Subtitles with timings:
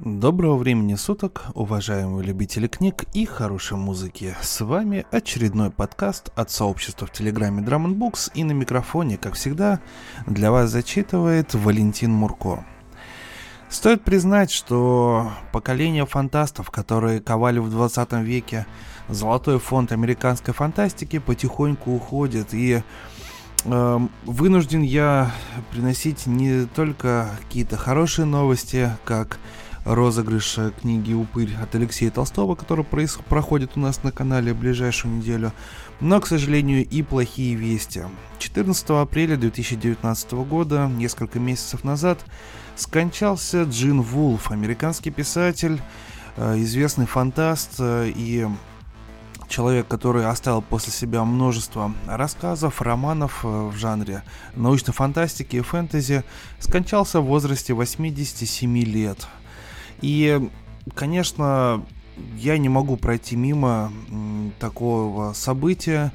[0.00, 4.34] Доброго времени суток, уважаемые любители книг и хорошей музыки.
[4.42, 9.78] С вами очередной подкаст от сообщества в Телеграме Drum Books и на микрофоне, как всегда,
[10.26, 12.66] для вас зачитывает Валентин Мурко.
[13.68, 18.66] Стоит признать, что поколение фантастов, которые ковали в 20 веке
[19.08, 22.82] золотой фонд американской фантастики, потихоньку уходит и
[23.64, 25.30] э, вынужден я
[25.70, 29.38] приносить не только какие-то хорошие новости, как
[29.84, 35.52] розыгрыш книги «Упырь» от Алексея Толстого, который проис- проходит у нас на канале ближайшую неделю.
[36.00, 38.02] Но, к сожалению, и плохие вести.
[38.38, 42.24] 14 апреля 2019 года, несколько месяцев назад,
[42.76, 45.80] скончался Джин Вулф, американский писатель,
[46.36, 48.48] э, известный фантаст э, и
[49.48, 54.22] человек, который оставил после себя множество рассказов, романов э, в жанре
[54.56, 56.24] научной фантастики и фэнтези,
[56.58, 59.28] скончался в возрасте 87 лет–
[60.00, 60.50] и,
[60.94, 61.84] конечно,
[62.36, 63.92] я не могу пройти мимо
[64.58, 66.12] такого события.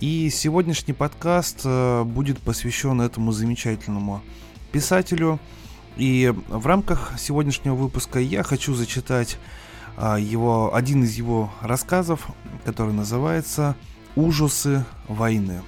[0.00, 4.20] И сегодняшний подкаст э, будет посвящен этому замечательному
[4.72, 5.38] писателю.
[5.96, 9.38] И в рамках сегодняшнего выпуска я хочу зачитать
[9.96, 12.28] а, его, один из его рассказов,
[12.64, 13.76] который называется
[14.16, 15.62] «Ужасы войны».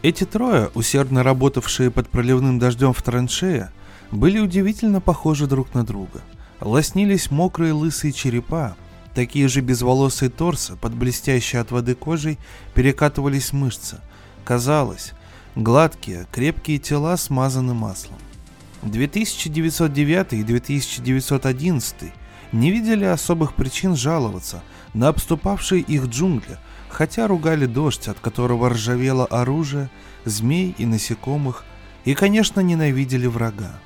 [0.00, 3.72] Эти трое, усердно работавшие под проливным дождем в траншее,
[4.12, 6.20] были удивительно похожи друг на друга.
[6.60, 8.76] Лоснились мокрые лысые черепа,
[9.14, 12.38] такие же безволосые торсы, под блестящей от воды кожей
[12.74, 13.98] перекатывались мышцы.
[14.44, 15.14] Казалось,
[15.56, 18.18] гладкие, крепкие тела смазаны маслом.
[18.82, 22.12] 2909 и 2911
[22.52, 24.62] не видели особых причин жаловаться
[24.94, 26.56] на обступавшие их джунгли–
[26.88, 29.90] хотя ругали дождь, от которого ржавело оружие,
[30.24, 31.64] змей и насекомых,
[32.04, 33.78] и, конечно, ненавидели врага.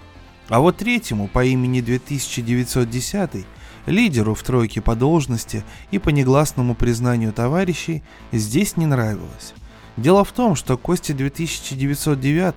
[0.48, 3.46] А вот третьему по имени 2910,
[3.86, 8.02] лидеру в тройке по должности и по негласному признанию товарищей,
[8.32, 9.54] здесь не нравилось.
[9.96, 12.54] Дело в том, что кости 2909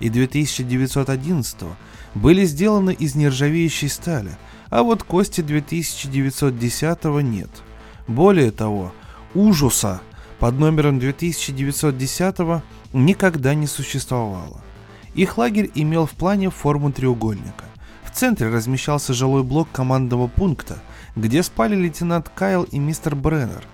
[0.00, 1.56] и 2911
[2.14, 4.36] были сделаны из нержавеющей стали,
[4.70, 7.50] а вот кости 2910 нет.
[8.06, 8.92] Более того,
[9.34, 10.00] ужаса
[10.38, 12.62] под номером 2910
[12.92, 14.60] никогда не существовало.
[15.14, 17.64] Их лагерь имел в плане форму треугольника.
[18.04, 20.78] В центре размещался жилой блок командного пункта,
[21.16, 23.64] где спали лейтенант Кайл и мистер Бреннер.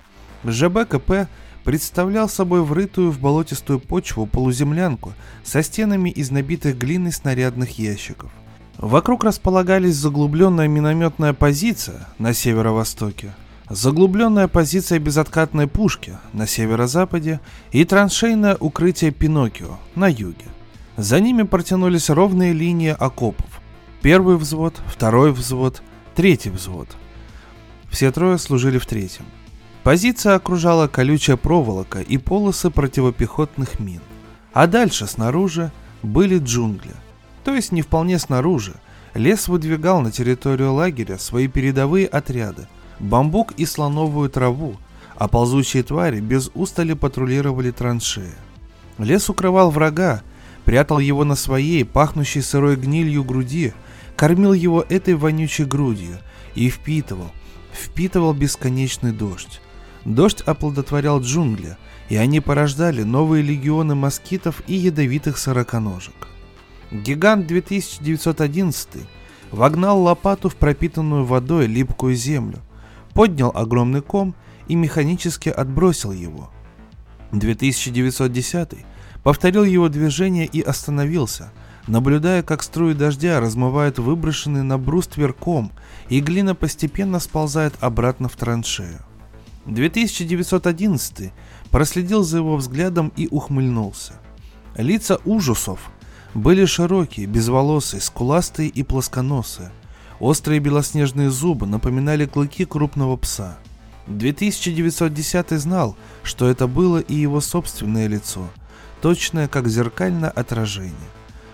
[0.45, 1.29] ЖБКП
[1.65, 5.13] представлял собой врытую в болотистую почву полуземлянку
[5.45, 8.31] со стенами из набитых глиной снарядных ящиков.
[8.79, 13.35] Вокруг располагались заглубленная минометная позиция на северо-востоке,
[13.71, 20.47] заглубленная позиция безоткатной пушки на северо-западе и траншейное укрытие Пиноккио на юге.
[20.97, 23.47] За ними протянулись ровные линии окопов.
[24.03, 25.83] Первый взвод, второй взвод,
[26.17, 26.89] третий взвод.
[27.91, 29.25] Все трое служили в третьем.
[29.85, 34.01] Позиция окружала колючая проволока и полосы противопехотных мин.
[34.53, 35.71] А дальше снаружи
[36.03, 36.95] были джунгли.
[37.45, 38.75] То есть не вполне снаружи.
[39.15, 42.67] Лес выдвигал на территорию лагеря свои передовые отряды–
[43.01, 44.77] бамбук и слоновую траву,
[45.17, 48.33] а ползучие твари без устали патрулировали траншеи.
[48.99, 50.23] Лес укрывал врага,
[50.65, 53.73] прятал его на своей, пахнущей сырой гнилью груди,
[54.17, 56.19] кормил его этой вонючей грудью
[56.55, 57.31] и впитывал,
[57.73, 59.61] впитывал бесконечный дождь.
[60.05, 61.77] Дождь оплодотворял джунгли,
[62.09, 66.29] и они порождали новые легионы москитов и ядовитых сороконожек.
[66.91, 69.07] Гигант 2911
[69.53, 72.59] вогнал лопату в пропитанную водой липкую землю,
[73.15, 74.35] поднял огромный ком
[74.69, 76.51] и механически отбросил его.
[77.33, 78.85] 2910
[79.23, 81.53] повторил его движение и остановился,
[81.87, 85.73] наблюдая, как струи дождя размывают выброшенный на бруствер ком,
[86.09, 89.01] и глина постепенно сползает обратно в траншею.
[89.67, 91.33] 2911
[91.71, 94.15] проследил за его взглядом и ухмыльнулся.
[94.77, 95.91] Лица ужасов
[96.35, 99.71] были широкие, безволосые, скуластые и плосконосые,
[100.21, 103.57] Острые белоснежные зубы напоминали клыки крупного пса.
[104.07, 108.47] 2910 знал, что это было и его собственное лицо,
[109.01, 110.95] точное как зеркальное отражение.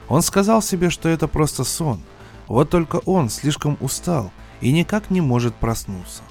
[0.08, 2.00] Он сказал себе, что это просто сон,
[2.48, 6.22] вот только он слишком устал и никак не может проснуться.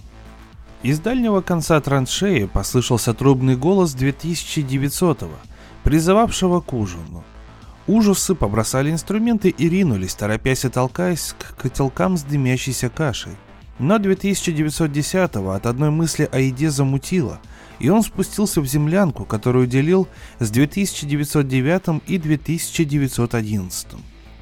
[0.83, 5.35] Из дальнего конца траншеи послышался трубный голос 2900-го,
[5.83, 7.23] призывавшего к ужину–
[7.87, 13.33] Ужасы побросали инструменты и ринулись, торопясь и толкаясь к котелкам с дымящейся кашей.
[13.77, 17.39] Но 2910-го от одной мысли о еде замутило,
[17.79, 20.07] и он спустился в землянку, которую делил
[20.39, 23.87] с 2909 и 2911.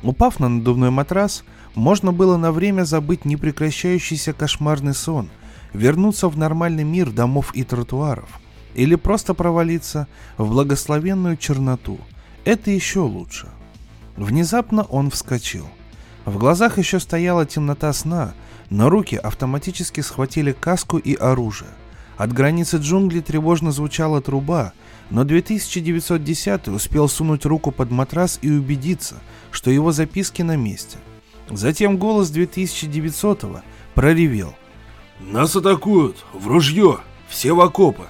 [0.04, 1.44] Упав на надувной матрас,
[1.76, 5.30] можно было на время забыть непрекращающийся кошмарный сон,
[5.74, 8.40] вернуться в нормальный мир домов и тротуаров,
[8.76, 10.08] или просто провалиться
[10.38, 12.00] в благословенную черноту.
[12.46, 13.48] Это еще лучше.
[14.18, 15.68] Внезапно он вскочил.
[16.26, 18.34] В глазах еще стояла темнота сна,
[18.70, 21.70] но руки автоматически схватили каску и оружие.
[22.18, 24.74] От границы джунглей тревожно звучала труба,
[25.10, 29.16] но 2910 успел сунуть руку под матрас и убедиться,
[29.52, 30.98] что его записки на месте.
[31.50, 33.64] Затем голос 2900
[33.96, 34.54] проревел.
[35.20, 36.26] «Нас атакуют!
[36.34, 37.00] В ружье!
[37.28, 38.06] Все в окопы!»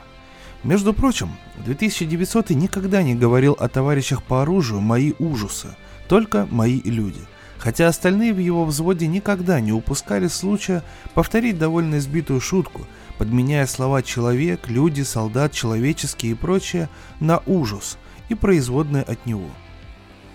[0.63, 5.75] Между прочим, 2900 никогда не говорил о товарищах по оружию «мои ужасы»,
[6.07, 7.21] только «мои люди»
[7.63, 10.83] хотя остальные в его взводе никогда не упускали случая
[11.13, 12.81] повторить довольно избитую шутку,
[13.17, 16.89] подменяя слова «человек», «люди», «солдат», «человеческий» и прочее
[17.21, 17.97] на «ужас»
[18.27, 19.49] и производные от него.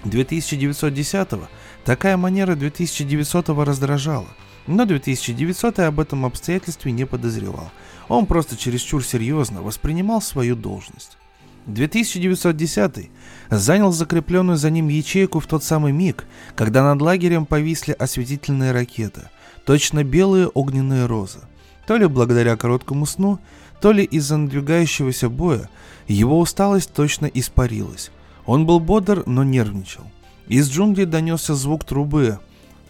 [0.05, 1.49] 2910-го
[1.85, 4.29] такая манера 2900-го раздражала,
[4.67, 7.71] но 2900 об этом обстоятельстве не подозревал.
[8.09, 11.19] Он просто чересчур серьезно воспринимал свою должность.
[11.67, 13.11] 2910
[13.51, 16.27] занял закрепленную за ним ячейку в тот самый миг,
[16.57, 19.29] когда над лагерем повисли осветительные ракеты,
[19.67, 21.41] точно белые огненные розы.
[21.87, 23.39] То ли благодаря короткому сну,
[23.81, 25.69] то ли из-за надвигающегося боя,
[26.07, 28.11] его усталость точно испарилась.
[28.47, 30.05] Он был бодр, но нервничал.
[30.49, 32.39] Из джунглей донесся звук трубы.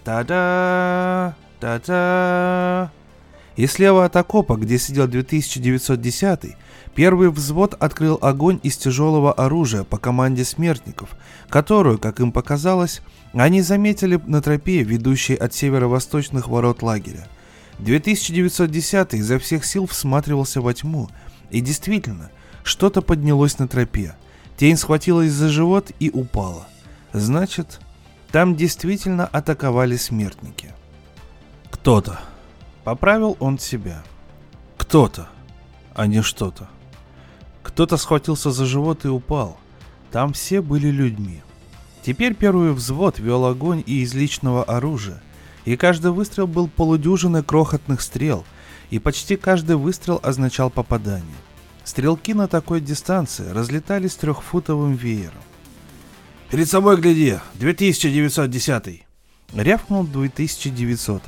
[0.04, 1.34] Та-да!
[1.58, 2.92] Та-да!
[3.58, 6.56] И слева от окопа, где сидел 2910
[6.94, 11.16] Первый взвод открыл огонь из тяжелого оружия по команде смертников,
[11.48, 13.02] которую, как им показалось,
[13.32, 17.26] они заметили на тропе, ведущей от северо-восточных ворот лагеря.
[17.80, 21.08] 2910 изо всех сил всматривался во тьму,
[21.50, 22.30] и действительно,
[22.62, 24.14] что-то поднялось на тропе.
[24.56, 26.68] Тень схватилась за живот и упала.
[27.12, 27.80] Значит,
[28.30, 30.72] там действительно атаковали смертники.
[31.72, 32.20] Кто-то.
[32.84, 34.02] Поправил он себя.
[34.76, 35.28] Кто-то,
[35.94, 36.68] а не что-то.
[37.62, 39.58] Кто-то схватился за живот и упал.
[40.10, 41.42] Там все были людьми.
[42.02, 45.20] Теперь первый взвод вел огонь и из личного оружия,
[45.64, 48.44] и каждый выстрел был полудюжиной крохотных стрел,
[48.88, 51.36] и почти каждый выстрел означал попадание.
[51.84, 55.42] Стрелки на такой дистанции разлетались трехфутовым веером.
[56.50, 57.38] «Перед собой гляди!
[57.54, 59.04] 2910!»
[59.54, 61.22] Рявкнул 2900.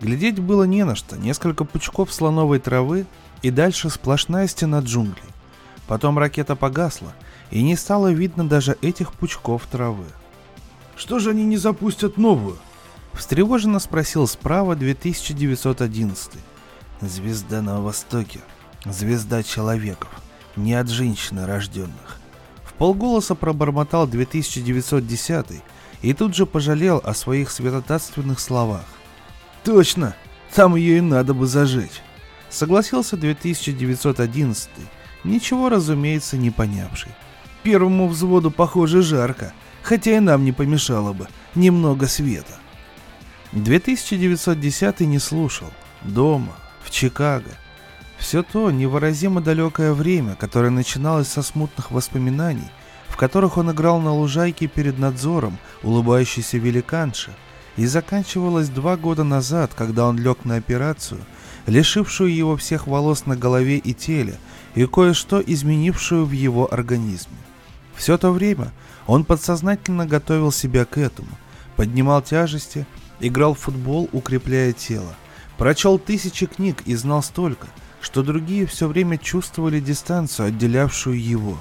[0.00, 3.06] Глядеть было не на что, несколько пучков слоновой травы
[3.42, 5.28] и дальше сплошная стена джунглей.
[5.86, 7.12] Потом ракета погасла,
[7.50, 10.06] и не стало видно даже этих пучков травы.
[10.96, 12.56] «Что же они не запустят новую?»
[13.12, 16.32] Встревоженно спросил справа 2911.
[17.00, 18.40] «Звезда на востоке.
[18.84, 20.08] Звезда человеков.
[20.56, 22.18] Не от женщины рожденных».
[22.64, 25.62] В полголоса пробормотал 2910
[26.02, 28.84] и тут же пожалел о своих святотатственных словах.
[29.64, 30.14] «Точно!
[30.54, 32.02] Там ее и надо бы зажечь!»
[32.48, 34.70] Согласился 2911
[35.24, 37.12] ничего, разумеется, не понявший.
[37.62, 39.52] Первому взводу, похоже, жарко,
[39.82, 42.54] хотя и нам не помешало бы немного света.
[43.52, 45.68] 2910 не слушал.
[46.02, 47.50] Дома, в Чикаго.
[48.16, 52.70] Все то невыразимо далекое время, которое начиналось со смутных воспоминаний,
[53.08, 57.34] в которых он играл на лужайке перед надзором улыбающейся великанши,
[57.76, 61.20] и заканчивалось два года назад, когда он лег на операцию,
[61.66, 64.38] лишившую его всех волос на голове и теле,
[64.74, 67.36] и кое-что изменившую в его организме.
[67.94, 68.72] Все то время
[69.06, 71.28] он подсознательно готовил себя к этому,
[71.76, 72.86] поднимал тяжести,
[73.20, 75.14] играл в футбол, укрепляя тело,
[75.58, 77.66] прочел тысячи книг и знал столько,
[78.00, 81.58] что другие все время чувствовали дистанцию, отделявшую его.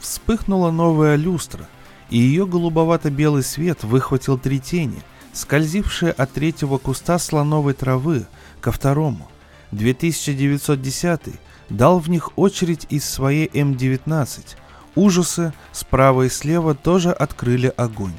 [0.00, 1.68] Вспыхнула новая люстра,
[2.10, 8.26] и ее голубовато-белый свет выхватил три тени, скользившие от третьего куста слоновой травы
[8.60, 9.28] ко второму.
[9.72, 11.34] 2910
[11.68, 14.56] дал в них очередь из своей М-19.
[14.94, 18.14] Ужасы справа и слева тоже открыли огонь.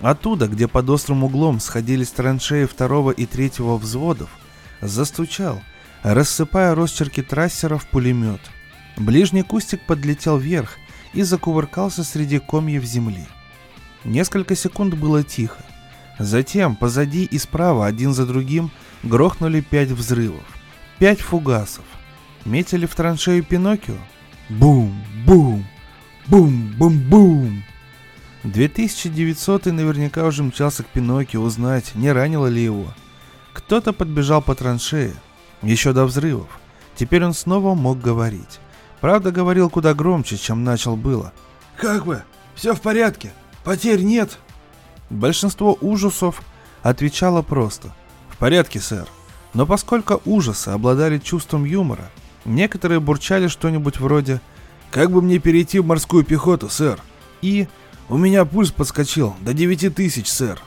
[0.00, 4.30] Оттуда, где под острым углом сходились траншеи второго и третьего взводов,
[4.80, 5.60] застучал,
[6.02, 8.40] рассыпая росчерки трассеров пулемет.
[8.96, 10.76] Ближний кустик подлетел вверх
[11.16, 13.26] и закувыркался среди комьев земли.
[14.04, 15.64] Несколько секунд было тихо.
[16.18, 18.70] Затем позади и справа один за другим
[19.02, 20.44] грохнули пять взрывов,
[20.98, 21.84] пять фугасов.
[22.44, 23.96] Метили в траншею Пиноккио?
[24.50, 24.94] Бум,
[25.26, 25.66] бум,
[26.26, 27.64] бум, бум, бум.
[28.44, 32.86] 2900 наверняка уже мчался к Пиноккио узнать, не ранило ли его.
[33.54, 35.14] Кто-то подбежал по траншее,
[35.62, 36.60] еще до взрывов.
[36.94, 38.60] Теперь он снова мог говорить.
[39.06, 41.32] Правда, говорил куда громче, чем начал было.
[41.76, 42.24] «Как бы?
[42.56, 43.32] Все в порядке?
[43.62, 44.36] Потерь нет?»
[45.10, 46.42] Большинство ужасов
[46.82, 47.94] отвечало просто
[48.28, 49.06] «В порядке, сэр».
[49.54, 52.10] Но поскольку ужасы обладали чувством юмора,
[52.44, 54.40] некоторые бурчали что-нибудь вроде
[54.90, 57.00] «Как бы мне перейти в морскую пехоту, сэр?»
[57.42, 57.68] и
[58.08, 60.60] «У меня пульс подскочил до 9 тысяч, сэр».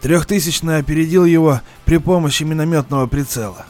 [0.00, 3.66] Трехтысячный опередил его при помощи минометного прицела.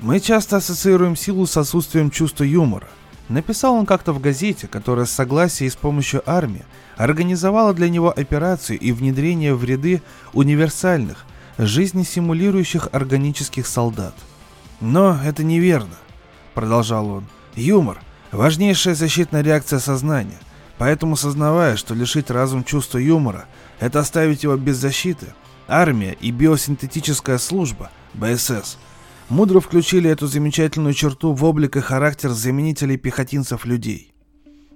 [0.00, 2.88] Мы часто ассоциируем силу с отсутствием чувства юмора.
[3.28, 6.64] Написал он как-то в газете, которая с согласия и с помощью армии
[6.96, 11.24] организовала для него операцию и внедрение в ряды универсальных,
[11.58, 14.14] жизнесимулирующих органических солдат.
[14.80, 15.96] Но это неверно,
[16.54, 17.24] продолжал он.
[17.54, 18.00] Юмор–
[18.32, 20.38] важнейшая защитная реакция сознания,
[20.76, 23.46] поэтому сознавая, что лишить разум чувства юмора–
[23.80, 25.34] это оставить его без защиты,
[25.68, 28.76] армия и биосинтетическая служба, БСС–
[29.28, 34.14] мудро включили эту замечательную черту в облик и характер заменителей пехотинцев людей.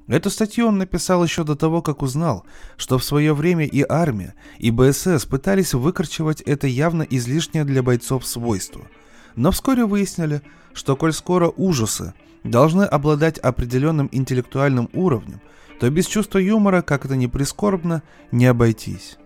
[0.09, 2.47] Эту статью он написал еще до того, как узнал,
[2.79, 8.27] что в свое время и армия, и БСС пытались выкорчевать это явно излишнее для бойцов
[8.27, 8.87] свойство.
[9.37, 10.41] Но вскоре выяснили,
[10.73, 15.43] что коль скоро ужасы должны обладать определенным интеллектуальным уровнем,
[15.79, 18.03] то без чувства юмора, как это ни прискорбно,
[18.33, 19.19] не обойтись.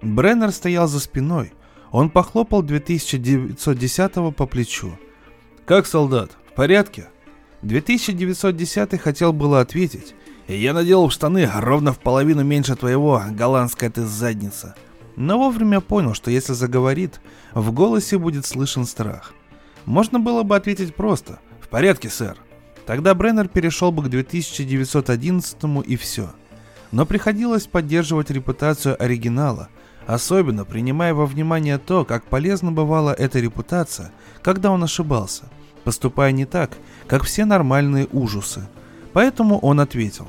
[0.00, 1.52] Бреннер стоял за спиной,
[1.90, 4.98] он похлопал 2910 по плечу.
[5.64, 6.32] «Как солдат?
[6.50, 7.08] В порядке?»
[7.62, 10.14] 2910 хотел было ответить.
[10.48, 14.74] «Я надел в штаны ровно в половину меньше твоего, голландская ты задница».
[15.16, 17.20] Но вовремя понял, что если заговорит,
[17.52, 19.34] в голосе будет слышен страх.
[19.84, 22.36] Можно было бы ответить просто «В порядке, сэр».
[22.86, 26.30] Тогда Бреннер перешел бы к 2911 и все.
[26.90, 29.68] Но приходилось поддерживать репутацию оригинала–
[30.10, 34.10] Особенно принимая во внимание то, как полезна бывала эта репутация,
[34.42, 35.44] когда он ошибался,
[35.84, 36.72] поступая не так,
[37.06, 38.66] как все нормальные ужасы.
[39.12, 40.26] Поэтому он ответил.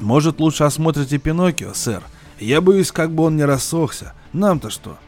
[0.00, 2.02] «Может, лучше осмотрите Пиноккио, сэр?
[2.38, 4.12] Я боюсь, как бы он не рассохся.
[4.34, 4.98] Нам-то что?»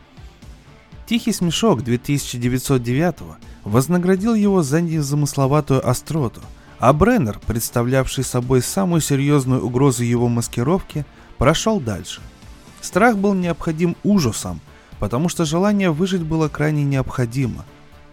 [1.04, 6.40] Тихий смешок 2909 вознаградил его за незамысловатую остроту,
[6.78, 11.04] а Бреннер, представлявший собой самую серьезную угрозу его маскировки,
[11.37, 12.23] прошел дальше–
[12.80, 14.61] Страх был необходим ужасом,
[14.99, 17.64] потому что желание выжить было крайне необходимо.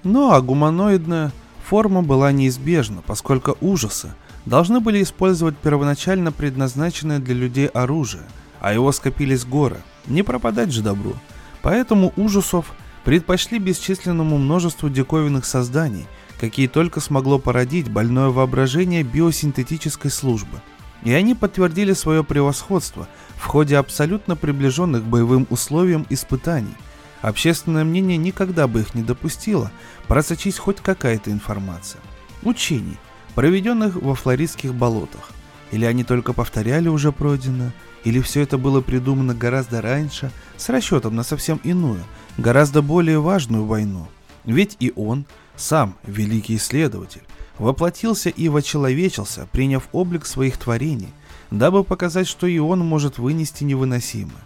[0.03, 1.31] Ну а гуманоидная
[1.65, 4.13] форма была неизбежна, поскольку ужасы
[4.45, 8.23] должны были использовать первоначально предназначенное для людей оружие,
[8.59, 9.77] а его скопились горы,
[10.07, 11.13] не пропадать же добру.
[11.61, 12.73] Поэтому ужасов
[13.05, 16.05] предпочли бесчисленному множеству диковинных созданий,
[16.39, 20.61] какие только смогло породить больное воображение биосинтетической службы.
[21.03, 23.07] И они подтвердили свое превосходство–
[23.43, 26.75] в ходе абсолютно приближенных к боевым условиям испытаний.
[27.21, 29.69] Общественное мнение никогда бы их не допустило
[30.07, 31.99] просочить хоть какая-то информация.
[32.43, 32.97] Учений,
[33.35, 35.29] проведенных во флоридских болотах.
[35.71, 37.73] Или они только повторяли уже пройденное,
[38.05, 42.03] или все это было придумано гораздо раньше, с расчетом на совсем иную,
[42.37, 44.07] гораздо более важную войну.
[44.45, 45.25] Ведь и он,
[45.57, 47.23] сам великий исследователь,
[47.57, 51.09] воплотился и вочеловечился, приняв облик своих творений–
[51.53, 54.41] дабы показать, что и он может вынести невыносимое.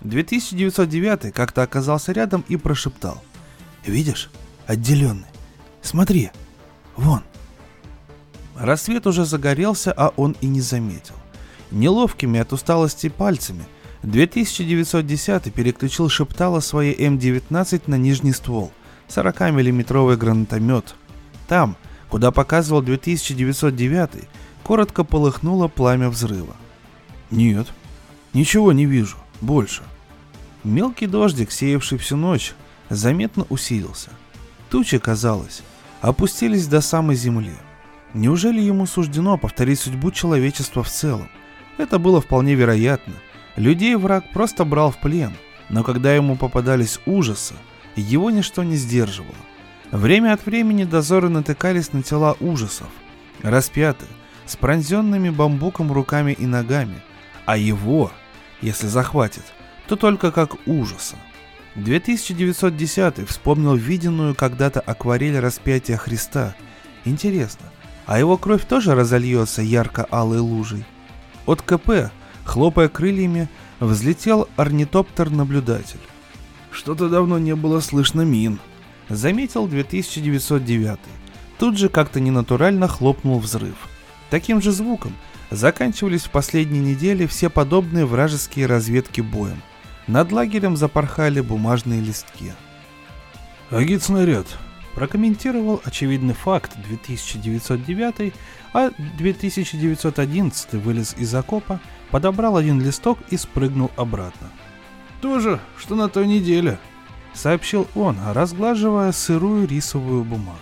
[0.00, 3.22] 2909 как-то оказался рядом и прошептал.
[3.86, 4.28] «Видишь?
[4.66, 5.26] Отделенный.
[5.82, 6.30] Смотри.
[6.96, 7.22] Вон».
[8.56, 11.14] Рассвет уже загорелся, а он и не заметил.
[11.70, 13.64] Неловкими от усталости пальцами
[14.02, 18.72] 2910 переключил шептало своей М-19 на нижний ствол,
[19.08, 20.96] 40-миллиметровый гранатомет.
[21.46, 21.76] Там,
[22.08, 24.28] куда показывал 2909,
[24.68, 26.54] коротко полыхнуло пламя взрыва.
[27.30, 27.68] Нет,
[28.34, 29.82] ничего не вижу, больше.
[30.62, 32.52] Мелкий дождик, сеявший всю ночь,
[32.90, 34.10] заметно усилился.
[34.68, 35.62] Тучи, казалось,
[36.02, 37.54] опустились до самой земли.
[38.12, 41.30] Неужели ему суждено повторить судьбу человечества в целом?
[41.78, 43.14] Это было вполне вероятно.
[43.56, 45.32] Людей враг просто брал в плен,
[45.70, 47.54] но когда ему попадались ужасы,
[47.96, 49.34] его ничто не сдерживало.
[49.92, 52.88] Время от времени дозоры натыкались на тела ужасов,
[53.42, 54.10] распятые,
[54.48, 57.02] с пронзенными бамбуком руками и ногами,
[57.46, 58.10] а его,
[58.60, 59.44] если захватит,
[59.86, 61.16] то только как ужаса.
[61.74, 66.54] 2910 вспомнил виденную когда-то акварель распятия Христа.
[67.04, 67.66] Интересно,
[68.06, 70.84] а его кровь тоже разольется ярко-алой лужей?
[71.46, 72.10] От КП,
[72.44, 73.48] хлопая крыльями,
[73.80, 76.00] взлетел орнитоптер-наблюдатель.
[76.70, 78.58] Что-то давно не было слышно мин,
[79.08, 80.98] заметил 2909.
[81.58, 83.76] Тут же как-то ненатурально хлопнул взрыв.
[84.30, 85.14] Таким же звуком
[85.50, 89.62] заканчивались в последние недели все подобные вражеские разведки боем.
[90.06, 92.52] Над лагерем запорхали бумажные листки.
[93.70, 94.46] «Агитснаряд»,
[94.98, 98.34] прокомментировал очевидный факт 2909,
[98.72, 101.80] а 2911 вылез из окопа,
[102.10, 104.50] подобрал один листок и спрыгнул обратно.
[105.20, 106.80] То же, что на той неделе,
[107.32, 110.58] сообщил он, разглаживая сырую рисовую бумагу.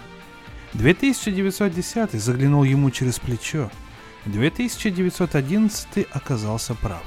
[0.76, 3.70] 2910 заглянул ему через плечо.
[4.26, 7.02] 2911 оказался прав.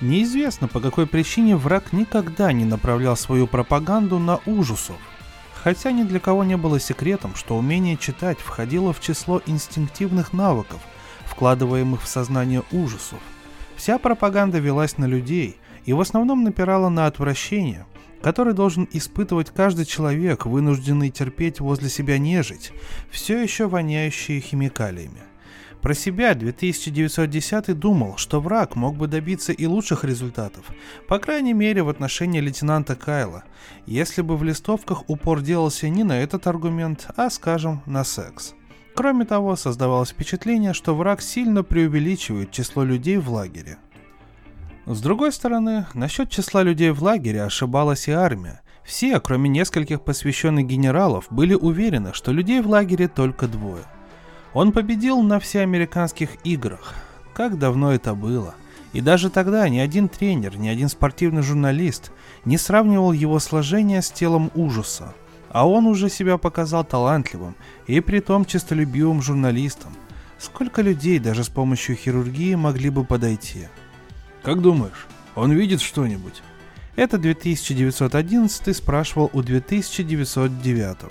[0.00, 4.96] Неизвестно, по какой причине враг никогда не направлял свою пропаганду на ужасов,
[5.54, 10.80] хотя ни для кого не было секретом, что умение читать входило в число инстинктивных навыков,
[11.26, 13.20] вкладываемых в сознание ужасов.
[13.76, 17.86] Вся пропаганда велась на людей и в основном напирала на отвращение,
[18.24, 22.72] который должен испытывать каждый человек, вынужденный терпеть возле себя нежить,
[23.10, 25.20] все еще воняющие химикалиями.
[25.82, 30.64] Про себя 2910 думал, что враг мог бы добиться и лучших результатов,
[31.06, 33.44] по крайней мере в отношении лейтенанта Кайла,
[33.84, 38.54] если бы в листовках упор делался не на этот аргумент, а, скажем, на секс.
[38.94, 43.76] Кроме того, создавалось впечатление, что враг сильно преувеличивает число людей в лагере.
[44.86, 48.60] С другой стороны, насчет числа людей в лагере ошибалась и армия.
[48.84, 53.84] Все, кроме нескольких посвященных генералов, были уверены, что людей в лагере только двое.
[54.52, 56.94] Он победил на всеамериканских играх.
[57.32, 58.54] Как давно это было?
[58.92, 62.12] И даже тогда ни один тренер, ни один спортивный журналист
[62.44, 65.14] не сравнивал его сложение с телом ужаса.
[65.48, 69.94] А он уже себя показал талантливым и притом честолюбивым журналистом.
[70.38, 73.68] Сколько людей даже с помощью хирургии могли бы подойти?
[74.44, 76.42] Как думаешь, он видит что-нибудь?
[76.96, 81.10] Это 2911 спрашивал у 2909.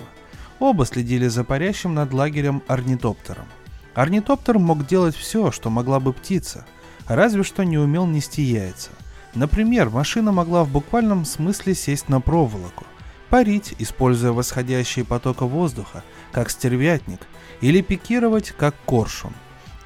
[0.60, 3.46] Оба следили за парящим над лагерем орнитоптером.
[3.94, 6.64] Орнитоптер мог делать все, что могла бы птица,
[7.08, 8.90] разве что не умел нести яйца.
[9.34, 12.86] Например, машина могла в буквальном смысле сесть на проволоку,
[13.30, 17.20] парить, используя восходящие потока воздуха, как стервятник,
[17.60, 19.32] или пикировать, как коршун.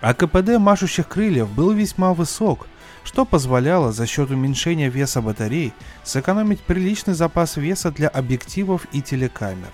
[0.03, 2.69] А КПД машущих крыльев был весьма высок–
[3.09, 5.73] что позволяло за счет уменьшения веса батарей
[6.05, 9.71] сэкономить приличный запас веса для объективов и телекамер.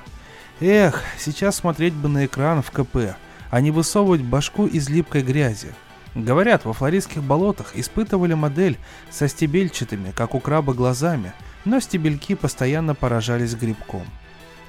[0.61, 3.17] Эх, сейчас смотреть бы на экран в КП,
[3.51, 5.75] а не высовывать башку из липкой грязи.
[6.15, 8.79] Говорят, во флоридских болотах испытывали модель
[9.11, 11.33] со стебельчатыми, как у краба, глазами,
[11.65, 14.07] но стебельки постоянно поражались грибком.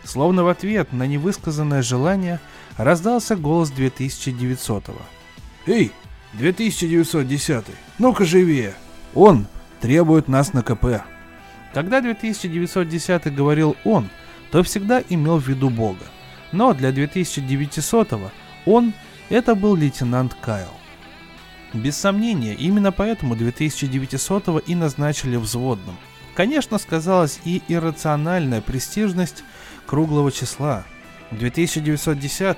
[0.03, 2.39] Словно в ответ на невысказанное желание
[2.77, 5.03] раздался голос 2900-го.
[5.67, 5.91] «Эй,
[6.37, 7.65] 2910.
[7.97, 8.73] Ну-ка живее.
[9.13, 9.47] Он
[9.79, 11.03] требует нас на КП.
[11.73, 14.09] Когда 2910 говорил «он»,
[14.51, 16.05] то всегда имел в виду Бога.
[16.51, 18.31] Но для 2900
[18.65, 18.93] он–
[19.29, 20.69] это был лейтенант Кайл.
[21.73, 25.97] Без сомнения, именно поэтому 2900 и назначили взводным.
[26.35, 29.43] Конечно, сказалась и иррациональная престижность
[29.85, 30.85] круглого числа.
[31.31, 32.57] 2910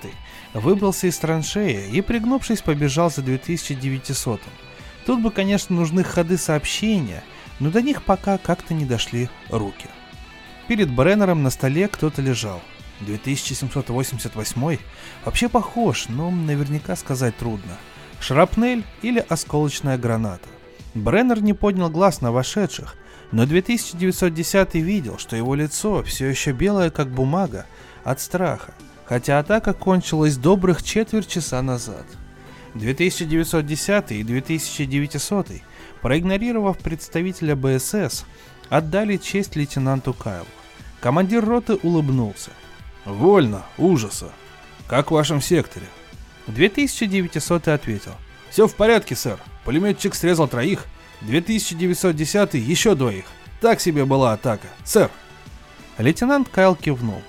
[0.60, 4.42] выбрался из траншеи и, пригнувшись, побежал за 2900
[5.06, 7.24] Тут бы, конечно, нужны ходы сообщения,
[7.60, 9.88] но до них пока как-то не дошли руки.
[10.68, 12.62] Перед Бреннером на столе кто-то лежал.
[13.02, 14.80] 2788
[15.24, 17.78] вообще похож, но наверняка сказать трудно.
[18.20, 20.50] Шрапнель или осколочная граната.
[20.94, 22.96] Бреннер не поднял глаз на вошедших,
[23.32, 27.66] но 2910 видел, что его лицо все еще белое, как бумага,
[28.04, 28.74] от страха
[29.08, 32.06] хотя атака кончилась добрых четверть часа назад.
[32.74, 35.48] 2910 и 2900,
[36.02, 38.26] проигнорировав представителя БСС,
[38.70, 40.46] отдали честь лейтенанту Кайлу.
[41.00, 42.52] Командир роты улыбнулся.
[43.06, 44.32] «Вольно, ужаса.
[44.88, 45.86] Как в вашем секторе?»
[46.48, 48.14] 2900 ответил.
[48.50, 49.40] «Все в порядке, сэр.
[49.64, 50.86] Пулеметчик срезал троих.
[51.22, 53.26] 2910 еще двоих.
[53.62, 55.10] Так себе была атака, сэр».
[55.98, 57.22] Лейтенант Кайл кивнул.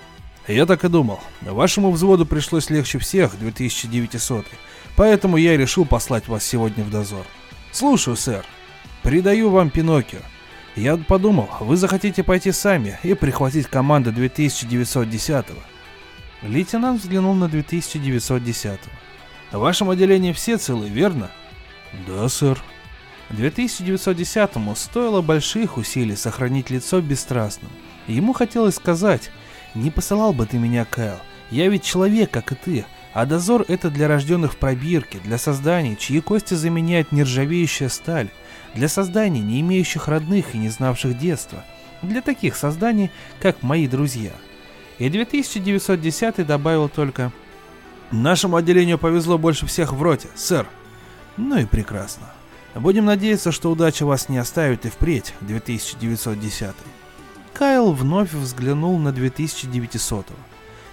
[0.49, 1.19] Я так и думал.
[1.41, 4.47] Вашему взводу пришлось легче всех, 2900
[4.95, 7.23] поэтому я решил послать вас сегодня в дозор.
[7.71, 8.43] Слушаю, сэр.
[9.03, 10.21] Передаю вам Пиноккио.
[10.75, 15.59] Я подумал, вы захотите пойти сами и прихватить команду 2910 -го.
[16.41, 18.79] Лейтенант взглянул на 2910
[19.51, 19.57] -го.
[19.57, 21.29] В вашем отделении все целы, верно?
[22.07, 22.59] Да, сэр.
[23.29, 27.71] 2910-му стоило больших усилий сохранить лицо бесстрастным.
[28.07, 29.29] Ему хотелось сказать,
[29.75, 31.17] не посылал бы ты меня, Кайл.
[31.51, 32.85] Я ведь человек, как и ты.
[33.13, 38.29] А дозор это для рожденных в пробирке, для созданий, чьи кости заменяет нержавеющая сталь,
[38.75, 41.63] для созданий, не имеющих родных и не знавших детства,
[42.03, 43.09] для таких созданий,
[43.41, 44.31] как мои друзья.
[44.99, 47.31] И 2910 добавил только
[48.11, 50.67] «Нашему отделению повезло больше всех в роте, сэр».
[51.37, 52.27] Ну и прекрасно.
[52.75, 56.75] Будем надеяться, что удача вас не оставит и впредь, 2910.
[57.59, 60.33] Кайл вновь взглянул на 2900-го.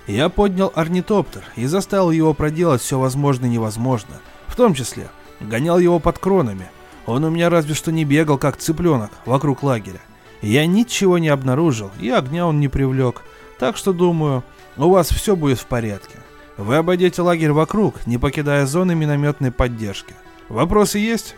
[0.09, 4.19] Я поднял орнитоптер и заставил его проделать все возможное и невозможное.
[4.49, 5.09] В том числе,
[5.41, 6.69] гонял его под кронами.
[7.07, 10.01] Он у меня разве что не бегал, как цыпленок, вокруг лагеря.
[10.43, 13.23] Я ничего не обнаружил, и огня он не привлек,
[13.61, 14.43] так что думаю,
[14.77, 16.19] у вас все будет в порядке.
[16.57, 20.15] Вы обойдете лагерь вокруг, не покидая зоны минометной поддержки.
[20.49, 21.37] Вопросы есть?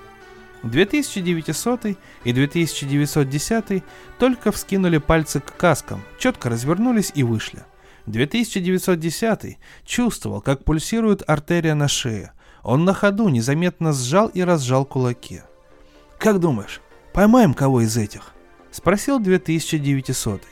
[0.62, 3.82] 2900 и 2910
[4.18, 7.64] только вскинули пальцы к каскам, четко развернулись и вышли.
[8.06, 12.32] 2910 чувствовал, как пульсирует артерия на шее.
[12.62, 15.42] Он на ходу незаметно сжал и разжал кулаки.
[16.18, 16.80] «Как думаешь,
[17.12, 18.32] поймаем кого из этих?»—
[18.70, 20.42] спросил 2900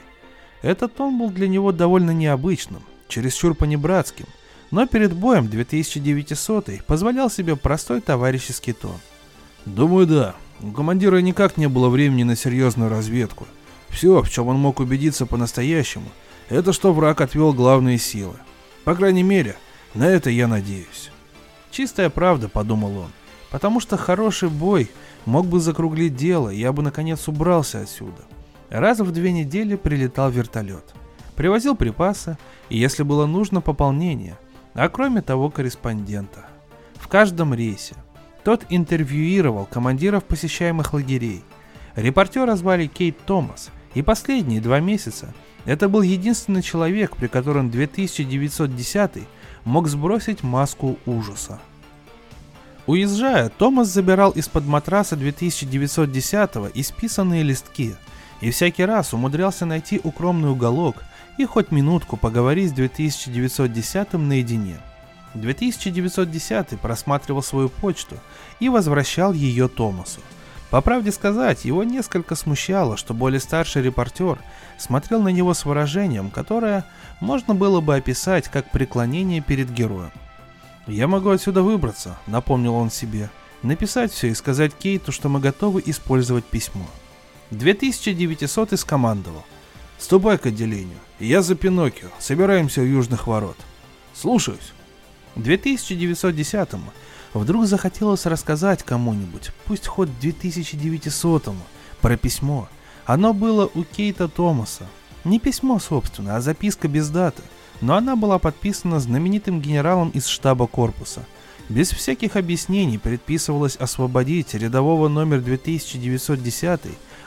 [0.62, 4.27] Этот тон был для него довольно необычным, чересчур понебратским,
[4.71, 8.97] но перед боем 2900 позволял себе простой товарищеский тон.
[9.66, 10.35] «Думаю, да.
[10.62, 13.46] У командира никак не было времени на серьезную разведку.
[13.88, 16.07] Все, в чем он мог убедиться по-настоящему,
[16.48, 18.37] это что враг отвел главные силы.
[18.85, 19.57] По крайней мере,
[19.94, 21.11] на это я надеюсь».
[21.72, 23.11] «Чистая правда»,— подумал он,—
[23.50, 24.88] «потому что хороший бой
[25.24, 28.22] мог бы закруглить дело, и я бы наконец убрался отсюда».
[28.70, 30.94] Раз в две недели прилетал вертолет.
[31.35, 34.38] Привозил припасы, и если было нужно пополнение,
[34.74, 36.46] а кроме того корреспондента.
[36.94, 37.94] В каждом рейсе.
[38.46, 41.42] Тот интервьюировал командиров посещаемых лагерей.
[41.96, 49.26] Репортера звали Кейт Томас, и последние два месяца это был единственный человек, при котором 2910
[49.64, 51.59] мог сбросить маску ужаса.
[52.87, 57.96] Уезжая, Томас забирал из-под матраса 2910 исписанные листки
[58.40, 61.02] и всякий раз умудрялся найти укромный уголок–
[61.38, 64.76] и хоть минутку поговори с 2910 наедине.
[65.37, 68.16] 2910 просматривал свою почту
[68.61, 70.20] и возвращал ее Томасу.
[70.70, 74.38] По правде сказать, его несколько смущало, что более старший репортер
[74.79, 76.85] смотрел на него с выражением, которое
[77.20, 80.11] можно было бы описать как преклонение перед героем.
[80.87, 83.31] «Я могу отсюда выбраться»,— напомнил он себе,—
[83.62, 86.87] «написать все и сказать Кейту, что мы готовы использовать письмо».
[87.51, 89.44] 2900 скомандовал.
[89.99, 90.99] «Ступай к отделению.
[91.20, 92.09] Я за Пиноккио.
[92.18, 93.57] Собираемся у южных ворот.
[94.14, 94.72] Слушаюсь.
[95.37, 96.90] 2910-му
[97.35, 101.62] вдруг захотелось рассказать кому-нибудь, пусть хоть 2900-му,
[102.01, 102.68] про письмо.
[103.05, 104.87] Оно было у Кейта Томаса.
[105.25, 107.42] Не письмо, собственно, а записка без даты,
[107.81, 111.25] но она была подписана знаменитым генералом из штаба корпуса.
[111.68, 116.81] Без всяких объяснений предписывалось освободить рядового номер 2910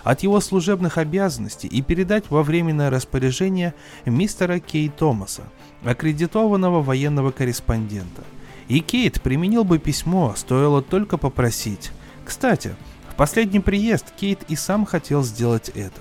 [0.04, 3.74] от его служебных обязанностей и передать во временное распоряжение
[4.06, 5.44] мистера Кей Томаса,
[5.84, 8.24] аккредитованного военного корреспондента.
[8.68, 11.92] И Кейт применил бы письмо, стоило только попросить.
[12.26, 12.76] Кстати,
[13.12, 16.00] в последний приезд Кейт и сам хотел сделать это.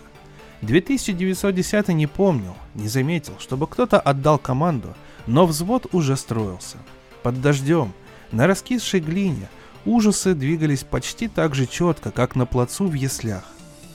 [0.62, 4.94] 2910 не помнил, не заметил, чтобы кто-то отдал команду,
[5.26, 6.78] но взвод уже строился.
[7.22, 7.92] Под дождем,
[8.32, 9.48] на раскисшей глине,
[9.84, 13.44] ужасы двигались почти так же четко, как на плацу в яслях.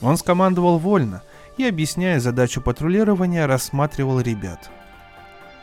[0.00, 1.22] Он скомандовал вольно
[1.56, 4.70] и, объясняя задачу патрулирования, рассматривал ребят.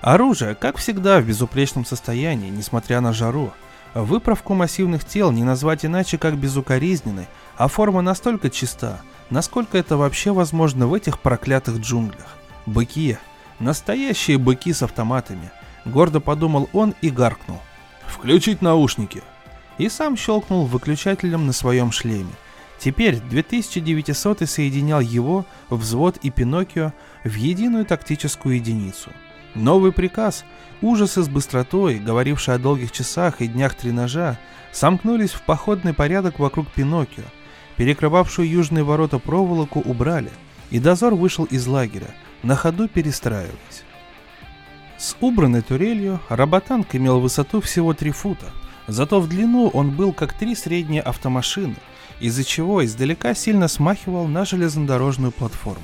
[0.02, 3.54] Оружие, как всегда, в безупречном состоянии, несмотря на жару.
[3.94, 10.32] Выправку массивных тел не назвать иначе, как безукоризненной, а форма настолько чиста, насколько это вообще
[10.32, 12.38] возможно в этих проклятых джунглях.
[12.66, 13.18] Быки.
[13.60, 15.52] Настоящие быки с автоматами.
[15.86, 17.60] Гордо подумал он и гаркнул.
[18.08, 19.22] «Включить наушники!»
[19.78, 22.34] И сам щелкнул выключателем на своем шлеме.
[22.80, 29.12] Теперь 2900 соединял его, взвод и Пиноккио в единую тактическую единицу.
[29.56, 30.46] Новый приказ,
[30.82, 34.40] ужасы с быстротой, говоривший о долгих часах и днях тренажа,
[34.72, 37.24] сомкнулись в походный порядок вокруг Пиноккио.
[37.76, 40.32] Перекрывавшую южные ворота проволоку убрали,
[40.70, 43.84] и дозор вышел из лагеря, на ходу перестраиваясь.
[44.98, 48.48] С убранной турелью Роботанг имел высоту всего 3 фута,
[48.88, 51.76] зато в длину он был как три средние автомашины–
[52.22, 55.84] из-за чего издалека сильно смахивал на железнодорожную платформу.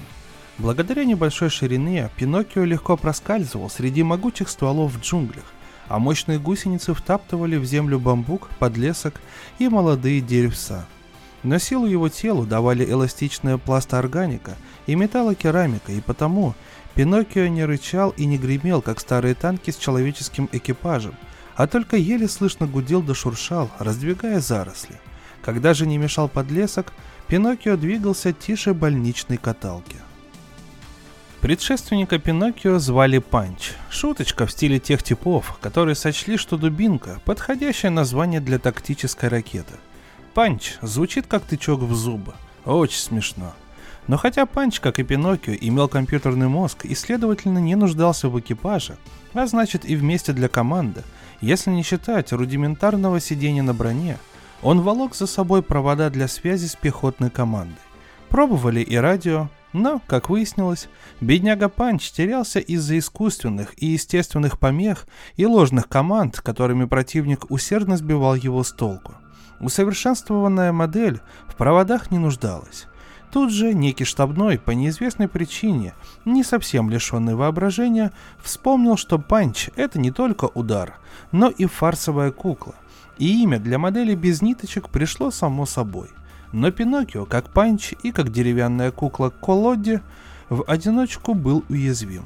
[0.58, 5.46] Благодаря небольшой ширине Пиноккио легко проскальзывал среди могучих стволов в джунглях,
[5.88, 9.22] а мощные гусеницы втаптывали в землю бамбук, подлесок
[9.60, 10.88] и молодые деревца.
[11.44, 14.56] Но силу его телу давали эластичная пластоорганика
[14.88, 16.56] и металлокерамика, и потому
[16.96, 21.14] Пиноккио не рычал и не гремел, как старые танки с человеческим экипажем,
[21.56, 25.00] а только еле слышно гудел да шуршал, раздвигая заросли.
[25.44, 26.94] Когда же не мешал подлесок,
[27.28, 29.98] Пиноккио двигался тише больничной каталки.
[31.42, 33.74] Предшественника Пиноккио звали Панч.
[33.90, 39.76] Шуточка в стиле тех типов, которые сочли, что дубинка– подходящее название для тактической ракеты.
[40.34, 42.34] Панч звучит как тычок в зубы.
[42.66, 43.54] Очень смешно.
[44.08, 48.98] Но хотя Панч, как и Пиноккио, имел компьютерный мозг и, следовательно, не нуждался в экипаже,
[49.34, 51.04] а значит и вместе для команды,
[51.42, 54.18] если не считать рудиментарного сидения на броне–
[54.62, 57.80] он волок за собой провода для связи с пехотной командой.
[58.30, 60.90] Пробовали и радио, Но, как выяснилось,
[61.22, 68.34] бедняга Панч терялся из-за искусственных и естественных помех и ложных команд, которыми противник усердно сбивал
[68.34, 69.14] его с толку.
[69.60, 72.88] Усовершенствованная модель в проводах не нуждалась.
[73.32, 75.94] Тут же некий штабной, по неизвестной причине,
[76.26, 78.12] не совсем лишенный воображения,
[78.42, 80.96] вспомнил, что панч– это не только удар,
[81.32, 82.74] но и фарсовая кукла.
[83.20, 86.10] И имя для модели без ниточек пришло само собой.
[86.52, 90.02] Но Пиноккио, как панч и как деревянная кукла Коллоди,
[90.50, 92.26] в одиночку был уязвим.